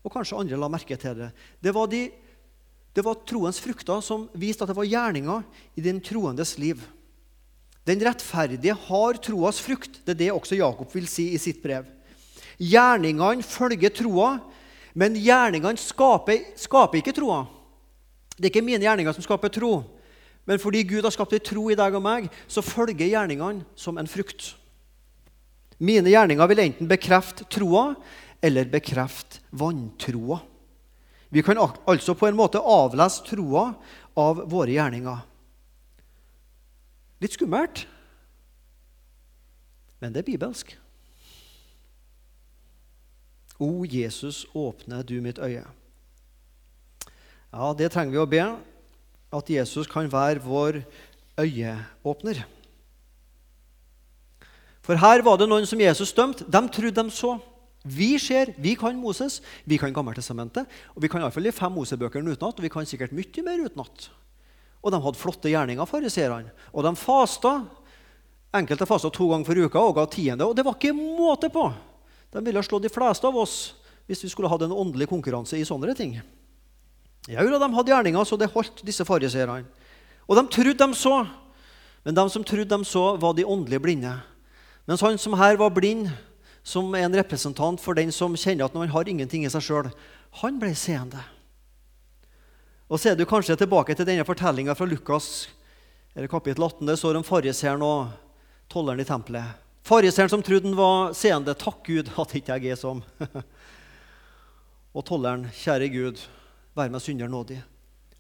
og 0.04 0.12
kanskje 0.12 0.40
andre 0.40 0.56
la 0.58 0.68
merke 0.68 0.96
til 0.96 1.16
det. 1.16 1.32
Det 1.62 1.74
var, 1.74 1.88
de, 1.88 2.12
det 2.96 3.04
var 3.04 3.16
troens 3.26 3.60
frukter 3.60 4.02
som 4.02 4.30
viste 4.34 4.64
at 4.64 4.70
det 4.70 4.78
var 4.78 4.86
gjerninger 4.86 5.44
i 5.76 5.82
den 5.82 6.00
troendes 6.00 6.58
liv. 6.58 6.80
Den 7.88 8.02
rettferdige 8.04 8.76
har 8.88 9.20
troas 9.24 9.60
frukt. 9.64 10.02
Det 10.06 10.16
er 10.16 10.20
det 10.20 10.34
også 10.34 10.60
Jakob 10.60 10.92
vil 10.94 11.08
si 11.10 11.30
i 11.34 11.42
sitt 11.42 11.62
brev. 11.64 11.88
Gjerningene 12.60 13.46
følger 13.46 13.94
troa, 13.96 14.34
men 15.00 15.16
gjerningene 15.16 15.80
skaper, 15.80 16.52
skaper 16.60 17.00
ikke 17.00 17.16
troa. 17.16 17.46
Det 18.36 18.48
er 18.48 18.52
ikke 18.54 18.66
mine 18.66 18.84
gjerninger 18.84 19.16
som 19.16 19.24
skaper 19.24 19.52
tro, 19.52 19.74
men 20.48 20.60
fordi 20.60 20.84
Gud 20.88 21.06
har 21.06 21.14
skapt 21.14 21.36
ei 21.36 21.42
tro 21.44 21.68
i 21.70 21.78
deg 21.78 21.96
og 21.96 22.04
meg, 22.04 22.30
så 22.48 22.64
følger 22.66 23.12
gjerningene 23.12 23.68
som 23.78 24.00
en 24.00 24.10
frukt. 24.10 24.54
Mine 25.80 26.12
gjerninger 26.12 26.50
vil 26.52 26.62
enten 26.66 26.90
bekrefte 26.90 27.46
troa 27.52 27.94
eller 28.44 28.72
bekrefte 28.72 29.44
vantroa. 29.56 30.40
Vi 31.30 31.44
kan 31.46 31.60
altså 31.62 32.16
på 32.18 32.28
en 32.28 32.40
måte 32.40 32.60
avlese 32.60 33.24
troa 33.28 33.70
av 34.18 34.42
våre 34.50 34.74
gjerninger. 34.74 35.20
Litt 37.20 37.36
skummelt, 37.36 37.84
men 40.00 40.14
det 40.16 40.22
er 40.22 40.30
bibelsk. 40.32 40.72
O 43.60 43.84
Jesus, 43.84 44.46
åpne 44.56 45.02
du 45.04 45.18
mitt 45.22 45.40
øye. 45.44 45.66
Ja, 47.52 47.74
det 47.76 47.92
trenger 47.92 48.14
vi 48.14 48.22
å 48.22 48.30
be. 48.30 48.46
At 49.36 49.50
Jesus 49.52 49.90
kan 49.92 50.08
være 50.10 50.42
vår 50.42 50.80
øyeåpner. 51.38 52.40
For 54.82 54.98
her 54.98 55.22
var 55.22 55.38
det 55.38 55.50
noen 55.52 55.68
som 55.70 55.82
Jesus 55.82 56.16
dømte. 56.16 56.48
De 56.48 56.62
trodde 56.72 57.04
de 57.04 57.14
så. 57.14 57.36
Vi 57.84 58.18
ser, 58.20 58.54
vi 58.58 58.74
kan 58.80 58.96
Moses, 59.00 59.40
vi 59.66 59.78
kan 59.80 59.94
Gammeltestamentet, 59.94 60.68
og 60.96 61.04
vi 61.04 61.08
kan 61.08 61.22
iallfall 61.22 61.48
de 61.48 61.54
fem 61.56 61.72
Mosebøkene 61.72 62.34
utenat, 62.34 62.58
og 62.60 62.66
vi 62.66 62.72
kan 62.72 62.88
sikkert 62.88 63.14
mye 63.16 63.44
mer 63.46 63.62
utenat. 63.64 64.10
Og 64.80 64.94
de 64.94 65.02
hadde 65.04 65.20
flotte 65.20 65.52
gjerninger, 65.52 65.90
fariseerne. 65.90 66.54
Og 66.72 66.86
de 66.86 66.94
fasta. 67.00 67.60
Enkelte 68.56 68.88
fasta 68.90 69.12
to 69.14 69.28
ganger 69.30 69.46
for 69.50 69.66
uka 69.66 69.82
og 69.84 69.98
ga 69.98 70.06
tiende. 70.10 70.48
Og 70.48 70.56
det 70.56 70.66
var 70.66 70.78
ikke 70.78 70.96
måte 70.96 71.52
på! 71.54 71.68
De 72.30 72.42
ville 72.46 72.62
slått 72.64 72.86
de 72.86 72.94
fleste 72.94 73.26
av 73.26 73.38
oss 73.42 73.58
hvis 74.10 74.24
vi 74.26 74.30
skulle 74.32 74.50
hatt 74.50 74.64
en 74.66 74.74
åndelig 74.74 75.06
konkurranse 75.10 75.58
i 75.58 75.66
sånne 75.66 75.94
ting. 75.98 76.16
Ja, 77.30 77.44
de 77.46 77.58
hadde 77.60 77.92
gjerninger, 77.92 78.26
så 78.26 78.38
det 78.42 78.50
holdt 78.50 78.82
disse 78.86 79.06
fariseerne. 79.06 79.68
Og 80.26 80.38
de 80.38 80.44
trodde 80.50 80.78
de 80.82 80.98
så. 80.98 81.20
Men 82.06 82.18
de 82.18 82.24
som 82.34 82.46
trodde 82.46 82.70
de 82.74 82.88
så, 82.90 83.04
var 83.22 83.36
de 83.38 83.46
åndelige 83.46 83.84
blinde. 83.84 84.16
Mens 84.90 85.04
han 85.06 85.18
som 85.22 85.36
her 85.38 85.60
var 85.62 85.70
blind, 85.76 86.08
som 86.66 86.90
er 86.98 87.06
en 87.06 87.18
representant 87.20 87.82
for 87.82 87.98
den 87.98 88.10
som 88.14 88.38
kjenner 88.38 88.66
at 88.66 88.78
han 88.78 88.90
har 88.90 89.10
ingenting 89.10 89.46
i 89.46 89.52
seg 89.54 89.62
sjøl, 89.62 89.92
han 90.42 90.58
ble 90.62 90.74
seende. 90.78 91.22
Og 92.90 92.98
så 92.98 93.12
er 93.12 93.18
du 93.20 93.28
kanskje 93.30 93.54
tilbake 93.54 93.94
til 93.94 94.08
denne 94.08 94.26
fortellinga 94.26 94.74
fra 94.74 94.88
Lukas 94.90 95.46
eller 96.18 96.30
kapittel 96.30 96.64
18. 96.66 96.88
Det 96.90 96.96
står 96.98 97.20
om 97.20 97.26
fariseeren 97.26 97.84
og 97.86 98.08
tolleren 98.72 99.04
i 99.04 99.06
tempelet. 99.06 99.60
Fariseeren 99.86 100.32
som 100.34 100.42
trodde 100.42 100.66
han 100.66 100.78
var 100.78 101.12
seende. 101.14 101.54
Takk 101.54 101.84
Gud 101.86 102.10
at 102.10 102.34
ikke 102.40 102.58
jeg 102.58 102.74
er 102.74 102.80
som. 102.82 103.04
og 104.96 105.06
tolleren, 105.06 105.46
kjære 105.54 105.92
Gud, 105.94 106.24
vær 106.74 106.90
meg 106.90 107.04
synder 107.06 107.30
nådig. 107.30 107.60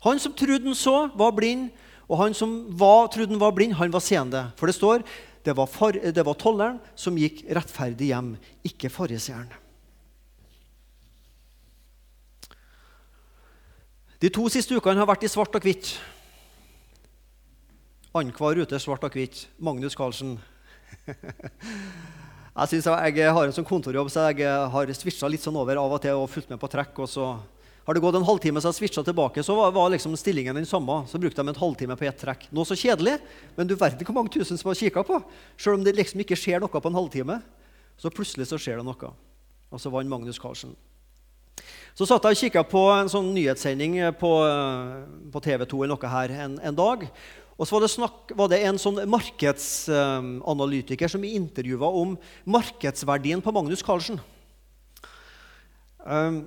Han 0.05 0.21
som 0.21 0.37
trodde 0.37 0.69
han 0.69 0.77
så, 0.77 1.09
var 1.17 1.33
blind. 1.33 1.71
Og 2.05 2.21
han 2.21 2.37
som 2.37 2.53
var, 2.77 3.09
trodde 3.09 3.33
han 3.33 3.41
var 3.41 3.57
blind, 3.57 3.73
han 3.81 3.93
var 3.93 4.05
seende. 4.05 4.43
For 4.57 4.69
det 4.69 4.77
står 4.77 5.01
det 5.45 5.57
var, 5.57 5.65
far, 5.65 5.97
det 5.97 6.25
var 6.29 6.37
tolleren 6.37 6.77
som 6.93 7.17
gikk 7.17 7.41
rettferdig 7.57 8.11
hjem, 8.11 8.35
ikke 8.69 8.93
fariseeren. 8.93 9.49
De 14.19 14.27
to 14.27 14.49
siste 14.51 14.75
ukene 14.75 14.99
har 14.99 15.07
vært 15.07 15.21
i 15.23 15.29
svart 15.31 15.53
og 15.55 15.63
hvitt. 15.63 15.93
Annenhver 18.11 18.59
ute 18.59 18.79
svart 18.83 19.05
og 19.07 19.13
hvitt. 19.15 19.45
Magnus 19.63 19.95
Carlsen. 19.95 20.33
jeg 22.59 22.67
synes 22.73 22.89
jeg 22.89 23.29
har 23.31 23.45
en 23.45 23.55
sånn 23.55 23.67
kontorjobb, 23.69 24.09
så 24.11 24.25
jeg 24.27 24.43
har 24.43 24.91
switcha 24.97 25.29
litt 25.31 25.45
sånn 25.45 25.55
over 25.61 25.79
av 25.79 25.95
og 25.95 26.03
til 26.03 26.19
og 26.19 26.27
fulgt 26.33 26.51
med 26.51 26.59
på 26.59 26.67
trekk. 26.67 26.99
og 26.99 27.07
så 27.07 27.29
har 27.87 27.95
det 27.95 28.03
gått 28.03 28.17
en 28.19 28.27
halvtime, 28.27 28.59
så 28.59 28.73
jeg 28.73 28.81
switcha 28.81 29.05
tilbake, 29.07 29.39
så 29.45 29.55
var, 29.55 29.71
var 29.77 29.87
liksom 29.95 30.19
stillingen 30.19 30.59
den 30.59 30.67
samme. 30.67 30.99
Så 31.07 31.15
brukte 31.21 31.39
de 31.39 31.55
en 31.55 31.61
halvtime 31.63 31.95
på 31.95 32.09
ett 32.11 32.19
trekk. 32.19 32.49
Noe 32.51 32.67
så 32.67 32.75
kjedelig, 32.75 33.15
men 33.55 33.71
du 33.71 33.77
verden 33.79 34.03
hvor 34.03 34.19
mange 34.19 34.35
tusen 34.35 34.59
som 34.59 34.73
har 34.73 34.81
kikka 34.81 35.07
på. 35.07 35.23
Selv 35.55 35.79
om 35.79 35.87
det 35.87 35.95
liksom 35.95 36.19
ikke 36.25 36.37
skjer 36.37 36.59
noe 36.59 36.75
på 36.75 36.91
en 36.91 36.99
halvtime, 36.99 37.39
så 37.95 38.11
plutselig 38.11 38.51
så 38.51 38.59
skjer 38.59 38.83
det 38.83 38.87
noe. 38.91 39.15
Og 39.71 39.79
så 39.79 39.95
vant 39.95 40.11
Magnus 40.11 40.43
Carlsen. 40.43 40.75
Så 41.97 42.07
satt 42.07 42.27
jeg 42.27 42.37
og 42.37 42.41
kikka 42.43 42.63
på 42.67 42.83
en 42.93 43.11
sånn 43.11 43.31
nyhetssending 43.35 43.97
på, 44.19 44.31
på 45.33 45.41
TV 45.43 45.65
2 45.67 45.83
eller 45.83 45.95
noe 45.95 46.13
her 46.13 46.35
en, 46.45 46.57
en 46.63 46.77
dag. 46.77 47.07
Og 47.59 47.67
så 47.67 47.75
var 47.75 47.83
det, 47.83 47.91
snakk, 47.91 48.31
var 48.39 48.51
det 48.51 48.61
en 48.63 48.79
sånn 48.79 49.01
markedsanalytiker 49.11 51.11
som 51.11 51.25
intervjua 51.27 51.89
om 52.01 52.13
markedsverdien 52.47 53.43
på 53.43 53.53
Magnus 53.55 53.83
Carlsen. 53.83 54.21
Um, 55.99 56.45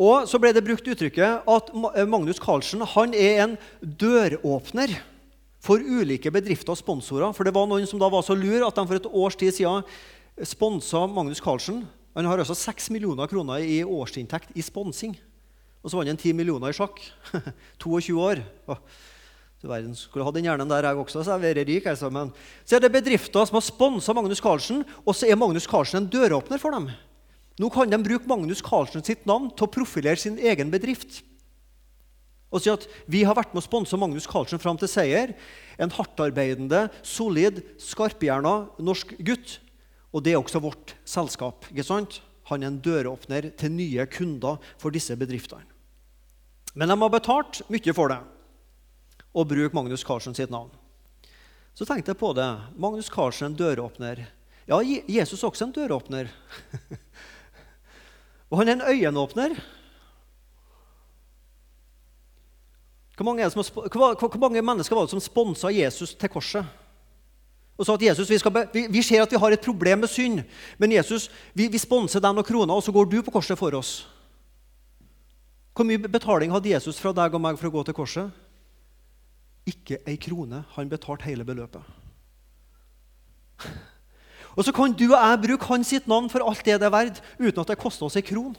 og 0.00 0.24
så 0.26 0.40
ble 0.42 0.50
det 0.56 0.64
brukt 0.66 0.88
uttrykket 0.88 1.44
at 1.46 1.68
Magnus 2.08 2.40
Carlsen 2.42 2.82
han 2.94 3.12
er 3.14 3.44
en 3.44 3.58
døråpner 3.78 4.96
for 5.64 5.78
ulike 5.78 6.32
bedrifter 6.34 6.72
og 6.72 6.80
sponsorer. 6.80 7.30
For 7.36 7.46
det 7.46 7.54
var 7.54 7.68
noen 7.68 7.86
som 7.88 8.00
da 8.00 8.08
var 8.10 8.24
så 8.26 8.34
lur 8.36 8.66
at 8.66 8.74
de 8.74 8.88
for 8.88 8.98
et 8.98 9.12
års 9.12 9.36
tid 9.38 9.54
siden 9.54 9.84
sponsa 10.48 11.04
Magnus 11.06 11.44
Carlsen 11.44 11.84
han 12.14 12.28
har 12.30 12.38
altså 12.38 12.54
6 12.54 12.92
millioner 12.94 13.30
kroner 13.30 13.64
i 13.66 13.80
årsinntekt 13.82 14.54
i 14.54 14.62
sponsing. 14.62 15.16
Og 15.82 15.90
så 15.90 15.98
vant 15.98 16.08
han 16.08 16.20
10 16.20 16.36
millioner 16.38 16.70
i 16.70 16.76
sjakk. 16.76 17.00
22 17.82 18.14
år. 18.22 18.40
du 19.60 19.66
verden, 19.68 19.96
skulle 19.98 20.24
hatt 20.24 20.36
den 20.36 20.46
hjernen 20.46 20.70
der, 20.70 20.86
jeg 20.86 21.00
også, 21.00 21.24
så 21.24 21.34
jeg 21.34 21.42
vært 21.42 21.68
rik. 21.68 21.88
Altså. 21.90 22.12
Men 22.14 22.30
så 22.64 22.78
er 22.78 22.84
det 22.84 22.94
bedrifter 22.94 23.44
som 23.44 23.58
har 23.58 23.66
sponsa 23.66 24.14
Magnus 24.16 24.42
Carlsen, 24.44 24.84
og 25.04 25.16
så 25.16 25.28
er 25.28 25.40
Magnus 25.40 25.66
Carlsen 25.68 26.02
en 26.04 26.08
døråpner 26.12 26.62
for 26.62 26.76
dem. 26.76 26.88
Nå 27.60 27.70
kan 27.70 27.90
de 27.90 28.00
bruke 28.02 28.30
Magnus 28.30 28.62
Carlsen 28.64 29.04
sitt 29.06 29.26
navn 29.28 29.50
til 29.54 29.66
å 29.66 29.74
profilere 29.74 30.18
sin 30.18 30.38
egen 30.38 30.72
bedrift. 30.74 31.22
og 32.54 32.62
si 32.62 32.70
at 32.70 32.86
vi 33.10 33.24
har 33.26 33.34
vært 33.34 33.50
med 33.50 33.64
å 33.64 33.66
sponse 33.66 33.98
Magnus 33.98 34.28
Carlsen 34.30 34.60
fram 34.62 34.78
til 34.78 34.86
seier. 34.86 35.32
En 35.74 35.90
hardtarbeidende, 35.90 36.86
solid, 37.02 37.64
skarphjerna 37.82 38.68
norsk 38.78 39.16
gutt. 39.26 39.58
Og 40.14 40.22
det 40.22 40.34
er 40.34 40.38
også 40.38 40.62
vårt 40.62 40.94
selskap. 41.04 41.66
ikke 41.70 41.86
sant? 41.86 42.20
Han 42.50 42.62
er 42.62 42.70
en 42.70 42.80
døråpner 42.84 43.50
til 43.58 43.72
nye 43.72 44.06
kunder 44.06 44.60
for 44.78 44.94
disse 44.94 45.16
bedriftene. 45.18 45.66
Men 46.74 46.90
de 46.90 46.96
har 47.00 47.10
betalt 47.10 47.62
mye 47.70 47.94
for 47.94 48.10
det 48.10 48.20
å 49.34 49.44
bruke 49.46 49.74
Magnus 49.74 50.04
Carlsen 50.06 50.34
sitt 50.36 50.50
navn. 50.50 50.70
Så 51.74 51.86
tenkte 51.86 52.12
jeg 52.12 52.20
på 52.20 52.30
det. 52.36 52.46
Magnus 52.78 53.10
Carlsen, 53.10 53.50
en 53.50 53.58
døråpner. 53.58 54.22
Ja, 54.70 54.78
Jesus 54.82 55.42
er 55.42 55.48
også 55.48 55.66
en 55.66 55.74
døråpner. 55.74 56.30
og 58.50 58.60
han 58.60 58.70
er 58.70 58.76
en 58.76 58.86
øyenåpner. 58.94 59.56
Hvor 63.14 63.26
mange, 63.26 63.46
som, 63.50 63.62
hvor 63.62 64.38
mange, 64.42 64.62
mennesker 64.62 64.96
var 64.96 65.06
det 65.06 65.14
som 65.14 65.22
sponsa 65.22 65.70
Jesus 65.70 66.14
til 66.18 66.30
korset? 66.30 66.66
Og 67.74 67.86
sa 67.86 67.96
at 67.96 68.04
Jesus, 68.06 68.30
vi, 68.30 68.38
be, 68.54 68.62
vi, 68.72 68.86
vi, 68.86 69.02
ser 69.02 69.24
at 69.24 69.32
vi 69.32 69.38
har 69.40 69.54
et 69.54 69.64
problem 69.64 70.04
med 70.04 70.10
synd, 70.10 70.44
men 70.78 70.92
Jesus, 70.94 71.26
vi, 71.54 71.66
vi 71.66 71.80
sponser 71.82 72.22
deg 72.22 72.36
noen 72.36 72.46
kroner, 72.46 72.74
og 72.74 72.84
så 72.86 72.94
går 72.94 73.08
du 73.10 73.18
på 73.26 73.34
korset 73.34 73.58
for 73.58 73.74
oss. 73.74 74.04
Hvor 75.74 75.86
mye 75.88 75.98
betaling 75.98 76.54
hadde 76.54 76.70
Jesus 76.70 77.00
fra 77.02 77.10
deg 77.16 77.34
og 77.34 77.42
meg 77.42 77.58
for 77.58 77.66
å 77.66 77.74
gå 77.74 77.82
til 77.88 77.96
korset? 77.98 78.44
Ikke 79.66 79.98
ei 80.06 80.14
krone. 80.20 80.62
Han 80.76 80.92
betalte 80.92 81.26
hele 81.26 81.46
beløpet. 81.46 81.82
Og 84.54 84.62
så 84.62 84.70
kan 84.70 84.92
du 84.94 85.08
og 85.08 85.18
jeg 85.18 85.38
bruke 85.42 85.66
hans 85.66 85.88
sitt 85.90 86.04
navn 86.06 86.28
for 86.30 86.44
alt 86.46 86.60
det 86.62 86.76
det 86.78 86.86
er 86.86 86.92
verdt, 86.94 87.16
uten 87.40 87.58
at 87.58 87.72
det 87.72 87.80
koster 87.80 88.06
oss 88.06 88.14
ei 88.14 88.22
kron. 88.22 88.52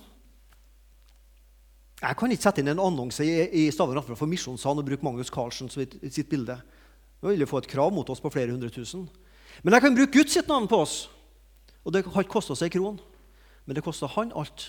Jeg 2.02 2.18
kan 2.20 2.34
ikke 2.36 2.44
sette 2.44 2.60
inn 2.60 2.74
en 2.74 2.82
annonse 2.84 3.24
i, 3.24 3.46
i 3.62 3.72
Stavanger 3.72 4.04
for 4.20 4.28
Misjonssalen 4.28 4.84
og 4.84 4.90
bruke 4.90 5.08
Magnus 5.08 5.32
Carlsen 5.32 5.72
sitt 5.72 6.28
bilde. 6.28 6.58
Da 7.26 7.32
vil 7.32 7.42
vi 7.42 7.50
få 7.50 7.58
et 7.58 7.66
krav 7.66 7.90
mot 7.90 8.10
oss 8.14 8.20
på 8.22 8.30
flere 8.30 8.54
hundre 8.54 8.70
tusen. 8.70 9.08
Men 9.66 9.74
jeg 9.74 9.82
kan 9.82 9.96
bruke 9.98 10.14
Guds 10.14 10.36
sitt 10.36 10.46
navn 10.46 10.68
på 10.70 10.78
oss. 10.84 11.08
Og 11.82 11.90
det 11.90 12.04
har 12.06 12.22
ikke 12.22 12.36
kosta 12.36 12.54
oss 12.54 12.62
ei 12.62 12.70
kron, 12.70 13.00
men 13.66 13.74
det 13.74 13.82
kosta 13.82 14.06
han 14.14 14.30
alt. 14.38 14.68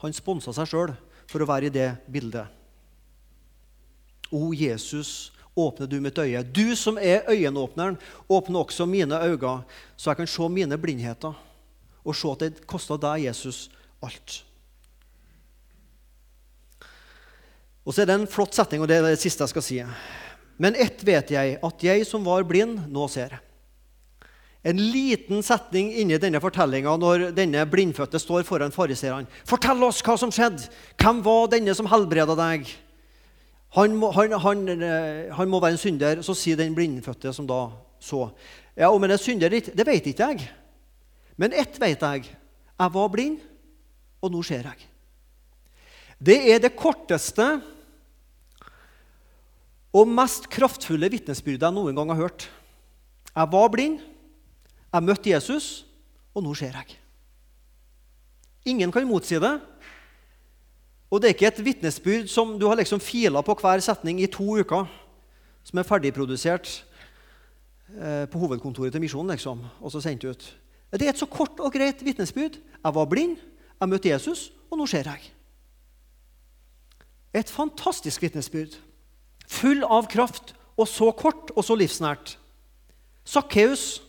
Han 0.00 0.16
sponsa 0.16 0.54
seg 0.56 0.70
sjøl 0.70 0.94
for 1.28 1.44
å 1.44 1.48
være 1.50 1.68
i 1.68 1.74
det 1.74 1.90
bildet. 2.08 2.48
O 4.32 4.54
Jesus, 4.56 5.34
åpne 5.52 5.84
du 5.84 5.98
mitt 6.00 6.16
øye. 6.16 6.40
Du 6.48 6.72
som 6.80 6.96
er 6.96 7.28
øyenåpneren, 7.28 8.00
åpne 8.24 8.64
også 8.64 8.88
mine 8.88 9.20
øyne, 9.20 9.54
så 10.00 10.14
jeg 10.14 10.22
kan 10.22 10.32
se 10.38 10.48
mine 10.48 10.80
blindheter 10.80 11.36
og 12.04 12.16
se 12.16 12.32
at 12.32 12.48
det 12.48 12.64
kosta 12.64 12.96
deg, 12.96 13.28
Jesus, 13.28 13.68
alt. 14.00 14.40
Og 17.84 17.92
så 17.92 18.00
er 18.00 18.08
det 18.08 18.20
en 18.22 18.28
flott 18.32 18.56
setning, 18.56 18.80
og 18.80 18.88
det 18.88 19.02
er 19.02 19.10
det 19.12 19.20
siste 19.20 19.44
jeg 19.44 19.52
skal 19.52 19.68
si. 19.68 19.82
Men 20.60 20.76
ett 20.78 21.02
vet 21.06 21.32
jeg, 21.34 21.58
at 21.62 21.82
jeg 21.82 22.06
som 22.06 22.24
var 22.26 22.46
blind, 22.46 22.84
nå 22.92 23.08
ser. 23.10 23.40
En 24.64 24.78
liten 24.78 25.42
setning 25.44 25.90
inni 26.00 26.16
denne 26.16 26.40
fortellinga 26.40 26.94
når 26.96 27.26
denne 27.36 27.66
blindfødte 27.68 28.16
står 28.22 28.46
foran 28.48 28.72
fariseerne. 28.72 29.28
Fortell 29.44 29.82
oss 29.84 30.00
hva 30.04 30.16
som 30.20 30.32
skjedde! 30.32 30.70
Hvem 30.96 31.20
var 31.26 31.50
denne 31.52 31.74
som 31.76 31.88
helbreda 31.90 32.36
deg? 32.38 32.70
Han 33.76 33.98
må, 33.98 34.08
han, 34.14 34.32
han, 34.40 34.62
eh, 34.72 35.34
han 35.34 35.50
må, 35.50 35.60
være 35.60 35.76
en 35.76 35.82
synder. 35.82 36.22
Så 36.24 36.36
sier 36.38 36.56
den 36.56 36.76
blindfødte 36.76 37.34
som 37.36 37.48
da 37.50 37.66
så. 38.00 38.28
Ja, 38.78 38.88
Om 38.88 39.04
han 39.04 39.12
er 39.12 39.20
synder, 39.20 39.52
det 39.52 39.86
vet 39.86 40.08
ikke 40.08 40.30
jeg. 40.32 40.48
Men 41.36 41.52
ett 41.52 41.76
vet 41.82 42.00
jeg. 42.00 42.30
Jeg 42.74 42.94
var 42.94 43.10
blind, 43.12 43.42
og 44.22 44.32
nå 44.32 44.40
ser 44.46 44.64
jeg. 44.70 44.88
Det 46.24 46.38
er 46.54 46.62
det 46.62 46.76
korteste 46.78 47.58
og 49.94 50.10
mest 50.10 50.48
kraftfulle 50.50 51.10
vitnesbyrdet 51.12 51.68
jeg 51.68 51.76
noen 51.76 51.94
gang 51.94 52.10
har 52.10 52.24
hørt. 52.26 52.48
Jeg 53.30 53.50
var 53.52 53.70
blind, 53.70 54.00
jeg 54.94 55.06
møtte 55.06 55.30
Jesus, 55.30 55.68
og 56.34 56.42
nå 56.42 56.54
ser 56.58 56.74
jeg. 56.74 56.98
Ingen 58.74 58.90
kan 58.94 59.06
motsi 59.06 59.38
det. 59.42 59.54
Og 61.10 61.20
det 61.20 61.28
er 61.28 61.36
ikke 61.36 61.50
et 61.52 61.64
vitnesbyrd 61.66 62.30
som 62.32 62.56
du 62.58 62.66
har 62.66 62.78
liksom 62.80 63.02
fila 63.02 63.42
på 63.44 63.54
hver 63.60 63.82
setning 63.84 64.22
i 64.22 64.30
to 64.30 64.56
uker, 64.58 64.88
som 65.64 65.78
er 65.78 65.86
ferdigprodusert 65.86 66.70
eh, 67.94 68.24
på 68.30 68.40
hovedkontoret 68.40 68.94
til 68.94 69.04
Misjonen, 69.04 69.34
liksom, 69.36 69.62
og 69.80 69.92
så 69.92 70.02
sendt 70.02 70.26
ut. 70.26 70.46
Det 70.94 71.06
er 71.06 71.12
et 71.12 71.20
så 71.20 71.28
kort 71.30 71.60
og 71.62 71.74
greit 71.74 72.02
vitnesbyrd. 72.06 72.58
Jeg 72.58 72.94
var 72.98 73.10
blind, 73.10 73.36
jeg 73.80 73.90
møtte 73.90 74.10
Jesus, 74.10 74.48
og 74.70 74.78
nå 74.80 74.86
ser 74.90 75.06
jeg. 75.10 75.30
Et 77.34 77.50
fantastisk 77.50 78.22
vitnesbyrd. 78.22 78.78
Full 79.54 79.84
av 79.86 80.08
kraft, 80.10 80.54
og 80.74 80.88
så 80.90 81.10
kort 81.14 81.52
og 81.54 81.62
så 81.66 81.76
livsnært. 81.78 82.34
Sakkeus. 83.24 84.02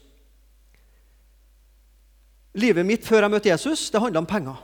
Livet 2.55 2.87
mitt 2.87 3.05
før 3.05 3.25
jeg 3.25 3.33
møtte 3.33 3.51
Jesus, 3.51 3.89
det 3.91 4.01
handla 4.01 4.23
om 4.23 4.29
penger. 4.29 4.59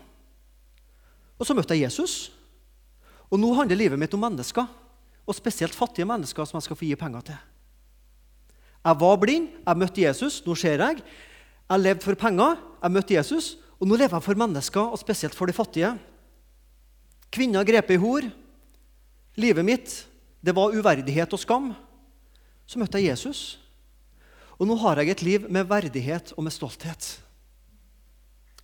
Og 1.37 1.47
så 1.47 1.55
møtte 1.57 1.75
jeg 1.75 1.87
Jesus. 1.89 2.31
Og 3.31 3.39
nå 3.39 3.51
handler 3.55 3.79
livet 3.79 3.99
mitt 3.99 4.13
om 4.15 4.23
mennesker, 4.23 4.67
og 5.27 5.37
spesielt 5.37 5.75
fattige 5.75 6.07
mennesker 6.07 6.47
som 6.47 6.57
jeg 6.57 6.67
skal 6.67 6.79
få 6.79 6.87
gi 6.87 6.99
penger 6.99 7.27
til. 7.31 7.41
Jeg 8.81 8.97
var 8.97 9.19
blind, 9.21 9.49
jeg 9.61 9.77
møtte 9.77 10.01
Jesus, 10.01 10.39
nå 10.45 10.55
ser 10.57 10.81
jeg. 10.81 11.01
Jeg 11.69 11.83
levde 11.83 12.03
for 12.03 12.17
penger, 12.19 12.57
jeg 12.81 12.95
møtte 12.95 13.15
Jesus, 13.15 13.51
og 13.77 13.87
nå 13.87 13.97
lever 13.97 14.17
jeg 14.17 14.25
for 14.25 14.41
mennesker, 14.41 14.93
og 14.93 14.99
spesielt 14.99 15.37
for 15.37 15.49
de 15.49 15.55
fattige. 15.55 15.91
Kvinner 17.31 17.67
grepet 17.67 17.95
i 17.95 18.01
hor. 18.01 18.25
Livet 19.39 19.65
mitt 19.65 19.93
det 20.41 20.55
var 20.55 20.73
uverdighet 20.73 21.33
og 21.33 21.39
skam, 21.39 21.71
så 22.65 22.79
møtte 22.79 22.99
jeg 22.99 23.11
Jesus. 23.11 23.59
Og 24.57 24.67
nå 24.69 24.77
har 24.81 25.01
jeg 25.01 25.09
et 25.13 25.23
liv 25.25 25.47
med 25.49 25.69
verdighet 25.69 26.33
og 26.37 26.45
med 26.45 26.53
stolthet. 26.53 27.21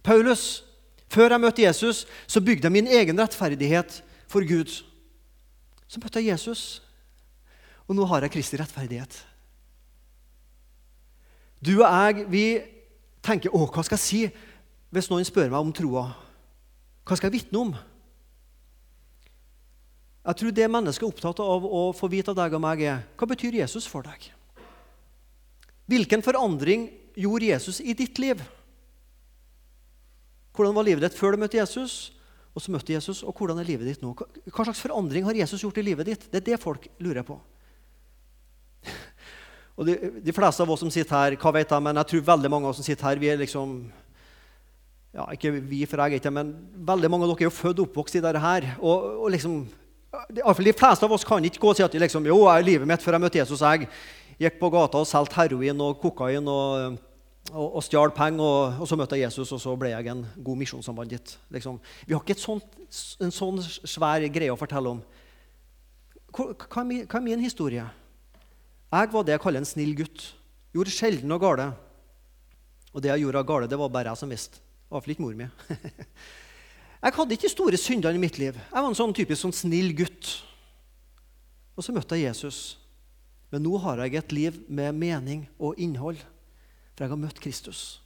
Paulus, 0.04 0.64
før 1.10 1.34
jeg 1.34 1.42
møtte 1.42 1.66
Jesus, 1.66 2.06
så 2.28 2.42
bygde 2.42 2.70
jeg 2.70 2.72
min 2.72 2.88
egen 2.88 3.20
rettferdighet 3.20 4.02
for 4.28 4.46
Gud. 4.48 4.72
Så 5.88 6.00
møtte 6.00 6.22
jeg 6.22 6.32
Jesus, 6.34 6.82
og 7.88 7.96
nå 7.96 8.06
har 8.06 8.26
jeg 8.26 8.32
Kristi 8.32 8.60
rettferdighet. 8.60 9.18
Du 11.66 11.82
og 11.82 11.90
jeg, 11.90 12.26
vi 12.32 12.46
tenker 13.24 13.50
'Å, 13.50 13.66
hva 13.74 13.84
skal 13.84 13.98
jeg 13.98 14.06
si?' 14.06 14.30
hvis 14.90 15.10
noen 15.10 15.26
spør 15.28 15.50
meg 15.52 15.60
om 15.60 15.74
troa. 15.74 16.06
Hva 17.04 17.18
skal 17.18 17.28
jeg 17.28 17.42
vitne 17.42 17.60
om? 17.60 17.74
Jeg 20.28 20.40
tror 20.42 20.52
det 20.52 20.68
mennesket 20.68 21.06
er 21.06 21.12
opptatt 21.14 21.40
av 21.40 21.64
å 21.64 21.82
få 21.96 22.10
vite 22.12 22.34
av 22.34 22.40
deg 22.42 22.56
og 22.58 22.64
meg, 22.64 22.84
er 22.84 23.04
hva 23.16 23.30
betyr 23.30 23.62
Jesus 23.62 23.88
for 23.88 24.04
deg? 24.04 24.26
Hvilken 25.88 26.24
forandring 26.26 26.90
gjorde 27.16 27.48
Jesus 27.54 27.80
i 27.80 27.96
ditt 27.96 28.20
liv? 28.20 28.42
Hvordan 30.52 30.76
var 30.76 30.88
livet 30.88 31.06
ditt 31.06 31.16
før 31.16 31.36
du 31.36 31.44
møtte 31.46 31.60
Jesus? 31.62 32.12
Og 32.58 32.64
så 32.64 32.74
møtte 32.74 32.92
Jesus, 32.92 33.22
og 33.22 33.38
hvordan 33.38 33.62
er 33.62 33.70
livet 33.70 33.88
ditt 33.88 34.04
nå? 34.04 34.16
Hva 34.50 34.66
slags 34.66 34.82
forandring 34.82 35.24
har 35.28 35.38
Jesus 35.38 35.64
gjort 35.64 35.78
i 35.80 35.86
livet 35.86 36.10
ditt? 36.10 36.28
Det 36.32 36.42
er 36.42 36.48
det 36.50 36.60
folk 36.60 36.90
lurer 37.00 37.24
på. 37.24 37.38
Og 39.78 39.86
de, 39.86 39.94
de 40.26 40.34
fleste 40.34 40.66
av 40.66 40.72
oss 40.74 40.82
som 40.82 40.90
sitter 40.90 41.14
her, 41.14 41.36
hva 41.38 41.52
vet 41.54 41.70
jeg, 41.70 41.86
men 41.86 42.00
jeg 42.02 42.10
tror 42.10 42.30
veldig 42.34 42.50
mange 42.50 42.66
av 42.66 42.74
oss 42.74 42.80
som 42.82 42.88
sitter 42.88 43.06
her, 43.06 43.20
vi 43.22 43.30
er 43.30 43.38
liksom 43.38 43.76
ja, 45.14 45.28
Ikke 45.36 45.52
vi, 45.54 45.84
for 45.86 46.02
jeg 46.02 46.18
er 46.18 46.20
ikke 46.20 46.34
men 46.34 46.50
veldig 46.88 47.12
mange 47.14 47.28
av 47.28 47.32
dere 47.32 47.46
er 47.46 47.52
jo 47.52 47.54
født 47.54 47.80
og 47.84 47.92
oppvokst 47.92 48.18
i 48.18 48.24
dette 48.26 48.42
her. 48.42 48.66
Og, 48.82 49.06
og 49.22 49.30
liksom 49.34 49.62
de 50.30 50.74
fleste 50.74 51.06
av 51.06 51.12
oss 51.14 51.26
kan 51.28 51.44
ikke 51.46 51.62
gå 51.62 51.72
og 51.72 51.78
si 51.78 51.86
at 51.86 51.94
liksom, 51.94 52.26
jo, 52.30 52.40
livet 52.64 52.88
mitt 52.90 53.04
før 53.04 53.18
jeg 53.18 53.24
møtte 53.26 53.40
Jesus. 53.40 53.62
Jeg 53.62 53.90
gikk 54.38 54.60
på 54.62 54.70
gata 54.74 55.02
og 55.02 55.10
solgte 55.10 55.38
heroin 55.40 55.84
og 55.84 56.00
kokain 56.02 56.48
og, 56.52 56.98
og, 57.54 57.68
og 57.68 57.86
stjal 57.86 58.14
penger. 58.16 58.44
Og, 58.44 58.82
og, 58.82 58.90
så 58.90 58.98
møtte 59.00 59.18
jeg 59.18 59.28
Jesus, 59.28 59.52
og 59.56 59.62
så 59.62 59.76
ble 59.80 59.94
jeg 59.94 60.10
en 60.14 60.26
god 60.44 60.62
misjonssambandit. 60.64 61.38
Liksom. 61.54 61.80
Vi 62.06 62.16
har 62.16 62.24
ikke 62.24 62.40
sånt, 62.40 62.68
en 63.24 63.34
sånn 63.34 63.62
svær 63.64 64.26
greie 64.34 64.54
å 64.54 64.60
fortelle 64.60 64.98
om. 64.98 65.04
Hva, 66.34 66.52
hva, 66.54 66.84
er 66.84 67.24
min, 67.24 67.42
historie? 67.42 67.86
Jeg 68.88 69.12
var 69.12 69.26
det 69.26 69.36
jeg 69.36 69.44
kaller 69.44 69.64
en 69.64 69.70
snill 69.70 69.96
gutt. 69.98 70.32
Gjorde 70.76 70.94
sjelden 70.94 71.32
noe 71.32 71.42
gale. 71.42 71.72
Og 72.94 73.04
det 73.04 73.12
jeg 73.12 73.26
gjorde 73.26 73.42
av 73.42 73.48
gale, 73.50 73.70
det 73.70 73.80
var 73.80 73.94
bare 73.94 74.14
jeg 74.14 74.22
som 74.22 74.32
visste. 74.32 74.62
Iallfall 74.88 75.14
ikke 75.16 75.26
mor 75.26 75.36
mi. 75.36 75.50
Jeg 76.98 77.14
hadde 77.14 77.36
ikke 77.38 77.52
store 77.52 77.78
synder 77.78 78.16
i 78.16 78.22
mitt 78.22 78.40
liv. 78.42 78.58
Jeg 78.58 78.82
var 78.82 78.90
en 78.90 78.98
sånn 78.98 79.14
typisk 79.16 79.44
sånn 79.44 79.54
snill 79.56 79.94
gutt. 79.98 80.32
Og 81.78 81.86
så 81.86 81.94
møtte 81.94 82.18
jeg 82.18 82.32
Jesus. 82.32 82.78
Men 83.54 83.64
nå 83.64 83.78
har 83.84 84.02
jeg 84.04 84.18
et 84.18 84.34
liv 84.34 84.58
med 84.68 84.98
mening 84.98 85.46
og 85.62 85.78
innhold, 85.80 86.20
for 86.96 87.06
jeg 87.06 87.14
har 87.14 87.22
møtt 87.22 87.42
Kristus. 87.44 88.02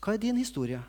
Hva 0.00 0.14
er 0.14 0.22
din 0.22 0.38
historie? 0.38 0.82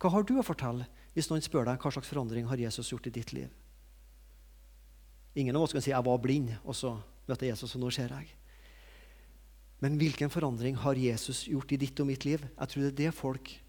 Hva 0.00 0.10
har 0.12 0.24
du 0.26 0.34
å 0.38 0.44
fortelle 0.44 0.88
hvis 1.14 1.28
noen 1.30 1.44
spør 1.44 1.68
deg 1.68 1.80
hva 1.80 1.92
slags 1.94 2.10
forandring 2.10 2.48
har 2.50 2.60
Jesus 2.60 2.90
gjort 2.90 3.06
i 3.08 3.12
ditt 3.14 3.32
liv? 3.36 3.52
Ingen 5.38 5.56
av 5.56 5.62
oss 5.62 5.72
kan 5.72 5.82
si 5.82 5.90
'jeg 5.90 6.04
var 6.04 6.18
blind', 6.18 6.58
og 6.64 6.74
så 6.74 6.98
møtte 7.28 7.46
jeg 7.46 7.52
Jesus, 7.52 7.74
og 7.74 7.80
nå 7.80 7.90
ser 7.90 8.08
jeg. 8.08 8.28
Men 9.80 9.98
hvilken 9.98 10.30
forandring 10.30 10.76
har 10.76 10.94
Jesus 10.94 11.44
gjort 11.44 11.72
i 11.72 11.76
ditt 11.76 12.00
og 12.00 12.06
mitt 12.06 12.24
liv? 12.24 12.40
Jeg 12.40 12.68
tror 12.68 12.82
det 12.82 12.92
er 12.92 13.04
det 13.04 13.14
folk 13.14 13.63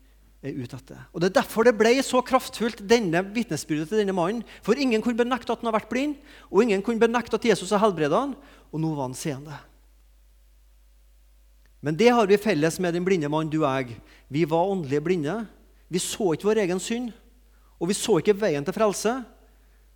er 0.45 0.57
ute 0.57 0.77
etter. 0.77 0.99
Og 1.13 1.21
Det 1.21 1.29
er 1.29 1.39
derfor 1.41 1.65
det 1.65 1.75
ble 1.77 1.93
så 2.05 2.21
kraftfullt, 2.25 2.83
denne 2.87 3.23
vitnesbyrdet 3.35 3.89
til 3.89 4.01
denne 4.01 4.15
mannen. 4.15 4.43
For 4.65 4.77
ingen 4.77 5.01
kunne 5.01 5.17
benekte 5.17 5.53
at 5.53 5.61
han 5.63 5.71
har 5.71 5.79
vært 5.79 5.91
blind, 5.91 6.17
og 6.51 6.63
ingen 6.63 6.83
kunne 6.85 7.01
benekte 7.01 7.39
at 7.39 7.47
Jesus 7.51 7.73
har 7.73 7.81
helbredet 7.83 8.17
han, 8.17 8.35
og 8.71 8.81
nå 8.81 8.93
var 8.93 9.09
han 9.09 9.17
seende. 9.17 9.57
Men 11.85 11.97
det 11.97 12.09
har 12.13 12.25
vi 12.25 12.41
felles 12.41 12.79
med 12.81 12.95
den 12.97 13.05
blinde 13.05 13.29
mannen, 13.29 13.51
du 13.51 13.61
jeg. 13.61 13.99
Vi 14.29 14.45
var 14.49 14.71
åndelige 14.71 15.03
blinde. 15.05 15.35
Vi 15.89 16.01
så 16.01 16.33
ikke 16.33 16.49
vår 16.49 16.63
egen 16.63 16.81
synd, 16.81 17.11
og 17.77 17.91
vi 17.91 17.97
så 17.97 18.17
ikke 18.19 18.37
veien 18.37 18.65
til 18.65 18.73
frelse. 18.73 19.19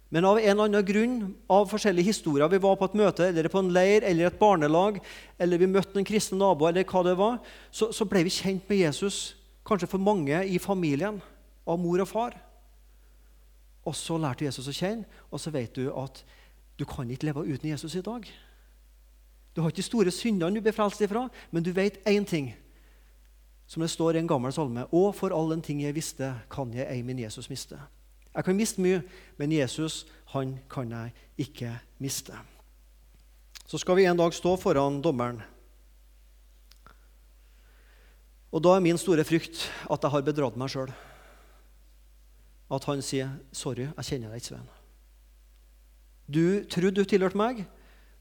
Men 0.10 0.26
av 0.26 0.40
en 0.42 0.46
eller 0.50 0.66
annen 0.66 0.86
grunn, 0.86 1.18
av 1.50 1.68
forskjellige 1.70 2.10
historier 2.10 2.50
Vi 2.50 2.58
var 2.62 2.78
på 2.80 2.88
et 2.90 2.96
møte 2.98 3.28
eller 3.30 3.50
på 3.50 3.62
en 3.62 3.70
leir 3.74 4.06
eller 4.06 4.30
et 4.30 4.40
barnelag, 4.40 4.98
eller 5.38 5.62
vi 5.62 5.70
møtte 5.70 6.00
en 6.02 6.08
kristen 6.08 6.42
nabo, 6.42 6.66
eller 6.66 6.86
hva 6.90 7.04
det 7.06 7.18
var, 7.18 7.38
så, 7.70 7.92
så 7.94 8.08
ble 8.10 8.24
vi 8.26 8.34
kjent 8.34 8.66
med 8.70 8.82
Jesus, 8.88 9.39
kanskje 9.66 9.90
for 9.92 10.02
mange 10.02 10.42
i 10.48 10.60
familien, 10.60 11.22
av 11.70 11.80
mor 11.80 12.02
og 12.02 12.08
far. 12.10 12.38
Og 13.86 13.96
så 13.96 14.18
lærte 14.18 14.44
du 14.44 14.50
Jesus 14.50 14.70
å 14.70 14.76
kjenne, 14.76 15.06
og 15.30 15.42
så 15.42 15.54
vet 15.54 15.76
du 15.76 15.90
at 15.94 16.24
du 16.80 16.86
kan 16.88 17.10
ikke 17.10 17.30
leve 17.30 17.46
uten 17.46 17.70
Jesus 17.70 17.96
i 17.96 18.06
dag. 18.06 18.26
Du 19.56 19.62
har 19.62 19.72
ikke 19.72 19.82
de 19.82 19.90
store 19.90 20.12
syndene 20.14 20.56
du 20.56 20.64
blir 20.64 20.76
frelst 20.76 21.02
ifra, 21.04 21.28
men 21.52 21.66
du 21.66 21.72
vet 21.76 22.00
én 22.08 22.26
ting, 22.26 22.54
som 23.68 23.84
det 23.84 23.92
står 23.92 24.16
i 24.16 24.22
en 24.24 24.30
gammel 24.30 24.54
salme. 24.54 24.88
Og 24.96 25.14
for 25.16 25.34
all 25.36 25.52
den 25.52 25.62
ting 25.66 25.82
jeg 25.84 25.98
visste, 25.98 26.34
kan 26.50 26.74
jeg 26.74 26.88
ei 26.90 27.04
min 27.06 27.20
Jesus 27.20 27.50
miste. 27.50 27.78
Jeg 28.36 28.46
kan 28.46 28.58
miste 28.58 28.82
mye, 28.82 29.02
men 29.38 29.52
Jesus 29.52 30.06
han 30.34 30.58
kan 30.70 30.92
jeg 30.94 31.14
ikke 31.38 31.74
miste. 32.00 32.38
Så 33.68 33.78
skal 33.78 33.98
vi 33.98 34.08
en 34.10 34.18
dag 34.18 34.34
stå 34.34 34.56
foran 34.58 35.02
dommeren. 35.02 35.42
Og 38.50 38.64
da 38.66 38.76
er 38.76 38.84
min 38.84 38.98
store 38.98 39.26
frykt 39.28 39.68
at 39.90 40.04
jeg 40.04 40.14
har 40.14 40.26
bedratt 40.26 40.58
meg 40.58 40.72
sjøl. 40.74 40.92
At 42.70 42.86
han 42.86 43.02
sier, 43.02 43.30
'Sorry, 43.52 43.90
jeg 43.90 44.06
kjenner 44.06 44.30
deg 44.30 44.42
ikke, 44.42 44.56
Svein'. 44.56 44.76
Du 46.30 46.64
trodde 46.70 47.02
du 47.02 47.06
tilhørte 47.06 47.38
meg. 47.38 47.66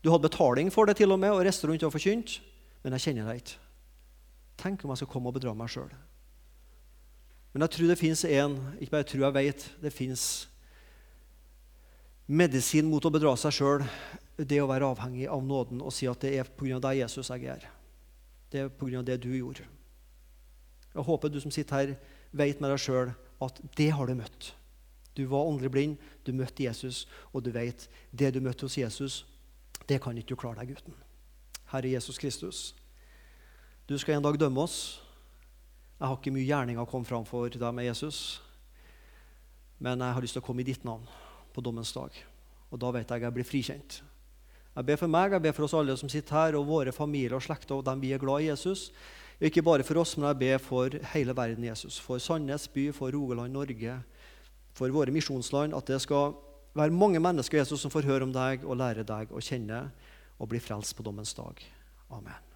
Du 0.05 0.11
hadde 0.11 0.29
betaling 0.29 0.71
for 0.73 0.87
det 0.87 0.97
til 0.97 1.13
og 1.13 1.19
med, 1.19 1.31
og 1.31 1.45
reiste 1.45 1.69
rundt 1.69 1.83
og 1.83 1.93
forkynt, 1.93 2.41
men 2.83 2.93
jeg 2.93 3.01
kjenner 3.01 3.27
deg 3.29 3.43
ikke. 3.43 3.59
Tenk 4.59 4.85
om 4.85 4.91
jeg 4.91 5.03
skal 5.03 5.11
komme 5.13 5.29
og 5.29 5.35
bedra 5.35 5.55
meg 5.55 5.69
sjøl. 5.69 5.91
Men 7.53 7.65
jeg 7.65 7.71
tror 7.75 7.89
det 7.89 7.99
fins 7.99 8.25
en 8.25 8.57
Ikke 8.81 8.91
bare 8.91 9.05
jeg 9.05 9.11
tror 9.13 9.25
jeg 9.25 9.35
vet. 9.35 9.71
Det 9.83 9.93
fins 9.93 10.49
medisin 12.29 12.91
mot 12.91 13.05
å 13.05 13.11
bedra 13.11 13.37
seg 13.37 13.53
sjøl. 13.53 13.85
Det 14.37 14.61
å 14.63 14.69
være 14.69 14.87
avhengig 14.87 15.29
av 15.29 15.43
nåden 15.43 15.81
og 15.83 15.93
si 15.93 16.07
at 16.07 16.21
det 16.21 16.37
er 16.39 16.45
pga. 16.45 16.79
deg, 16.79 17.03
Jesus, 17.03 17.31
jeg 17.31 17.45
er. 17.45 17.69
Det 18.51 18.61
er 18.61 18.69
pga. 18.69 19.03
det 19.03 19.21
du 19.21 19.31
gjorde. 19.37 19.65
Jeg 20.99 21.07
håper 21.07 21.31
du 21.31 21.39
som 21.39 21.53
sitter 21.55 21.79
her, 21.79 21.91
vet 22.35 22.59
med 22.59 22.73
deg 22.75 22.81
sjøl 22.83 23.13
at 23.45 23.61
det 23.79 23.93
har 23.95 24.09
du 24.11 24.17
møtt. 24.19 24.53
Du 25.15 25.25
var 25.31 25.47
åndelig 25.47 25.71
blind, 25.71 25.95
du 26.27 26.33
møtte 26.35 26.65
Jesus, 26.67 27.05
og 27.31 27.45
du 27.47 27.53
vet 27.55 27.87
det 28.11 28.33
du 28.35 28.41
møtte 28.43 28.67
hos 28.67 28.79
Jesus, 28.79 29.23
det 29.87 30.01
kan 30.03 30.19
ikke 30.19 30.35
du 30.35 30.41
klare 30.43 30.65
deg 30.65 30.75
uten. 30.75 30.97
Herre 31.71 31.95
Jesus 31.95 32.19
Kristus, 32.19 32.75
du 33.87 33.95
skal 33.99 34.19
en 34.19 34.27
dag 34.27 34.37
dømme 34.41 34.67
oss. 34.67 34.99
Jeg 35.99 36.07
har 36.07 36.19
ikke 36.19 36.35
mye 36.35 36.47
gjerninger 36.47 36.83
å 36.83 36.91
komme 36.91 37.07
fram 37.07 37.25
for 37.27 37.51
deg 37.51 37.75
med 37.75 37.87
Jesus. 37.87 38.41
Men 39.79 40.03
jeg 40.03 40.19
har 40.19 40.25
lyst 40.25 40.35
til 40.37 40.43
å 40.43 40.47
komme 40.49 40.63
i 40.63 40.69
ditt 40.69 40.85
navn 40.87 41.07
på 41.55 41.63
dommens 41.63 41.95
dag. 41.95 42.15
Og 42.69 42.83
da 42.83 42.91
vet 42.95 43.11
jeg 43.11 43.25
jeg 43.25 43.37
blir 43.37 43.47
frikjent. 43.47 44.01
Jeg 44.75 44.87
ber 44.87 44.99
for 45.01 45.11
meg, 45.11 45.35
jeg 45.35 45.43
ber 45.47 45.55
for 45.57 45.67
oss 45.67 45.75
alle 45.79 45.97
som 45.99 46.11
sitter 46.11 46.37
her, 46.37 46.59
og 46.59 46.69
våre 46.69 46.93
familier 46.95 47.39
og 47.39 47.43
slekter, 47.43 47.79
og 47.79 47.87
dem 47.87 48.03
vi 48.03 48.13
er 48.15 48.23
glad 48.23 48.45
i 48.45 48.51
Jesus. 48.51 48.91
Ikke 49.39 49.63
bare 49.63 49.87
for 49.87 50.01
oss, 50.03 50.17
men 50.19 50.27
jeg 50.33 50.39
ber 50.41 50.59
for 50.63 50.95
hele 51.13 51.37
verden, 51.37 51.69
Jesus. 51.69 52.01
For 52.03 52.19
Sandnes 52.19 52.67
by, 52.75 52.89
for 52.95 53.15
Rogaland, 53.15 53.55
Norge, 53.55 54.01
for 54.75 54.91
våre 54.91 55.15
misjonsland. 55.15 55.77
At 55.79 55.87
det 55.87 56.01
skal 56.03 56.35
være 56.75 56.95
mange 56.95 57.23
mennesker 57.23 57.61
Jesus, 57.61 57.81
som 57.81 57.95
får 57.95 58.11
høre 58.11 58.27
om 58.27 58.35
deg 58.35 58.67
og 58.67 58.81
lære 58.83 59.07
deg 59.07 59.31
å 59.31 59.43
kjenne 59.43 59.87
og 60.39 60.51
bli 60.51 60.63
frelst 60.63 60.97
på 60.99 61.07
dommens 61.07 61.35
dag. 61.39 61.63
Amen. 62.11 62.48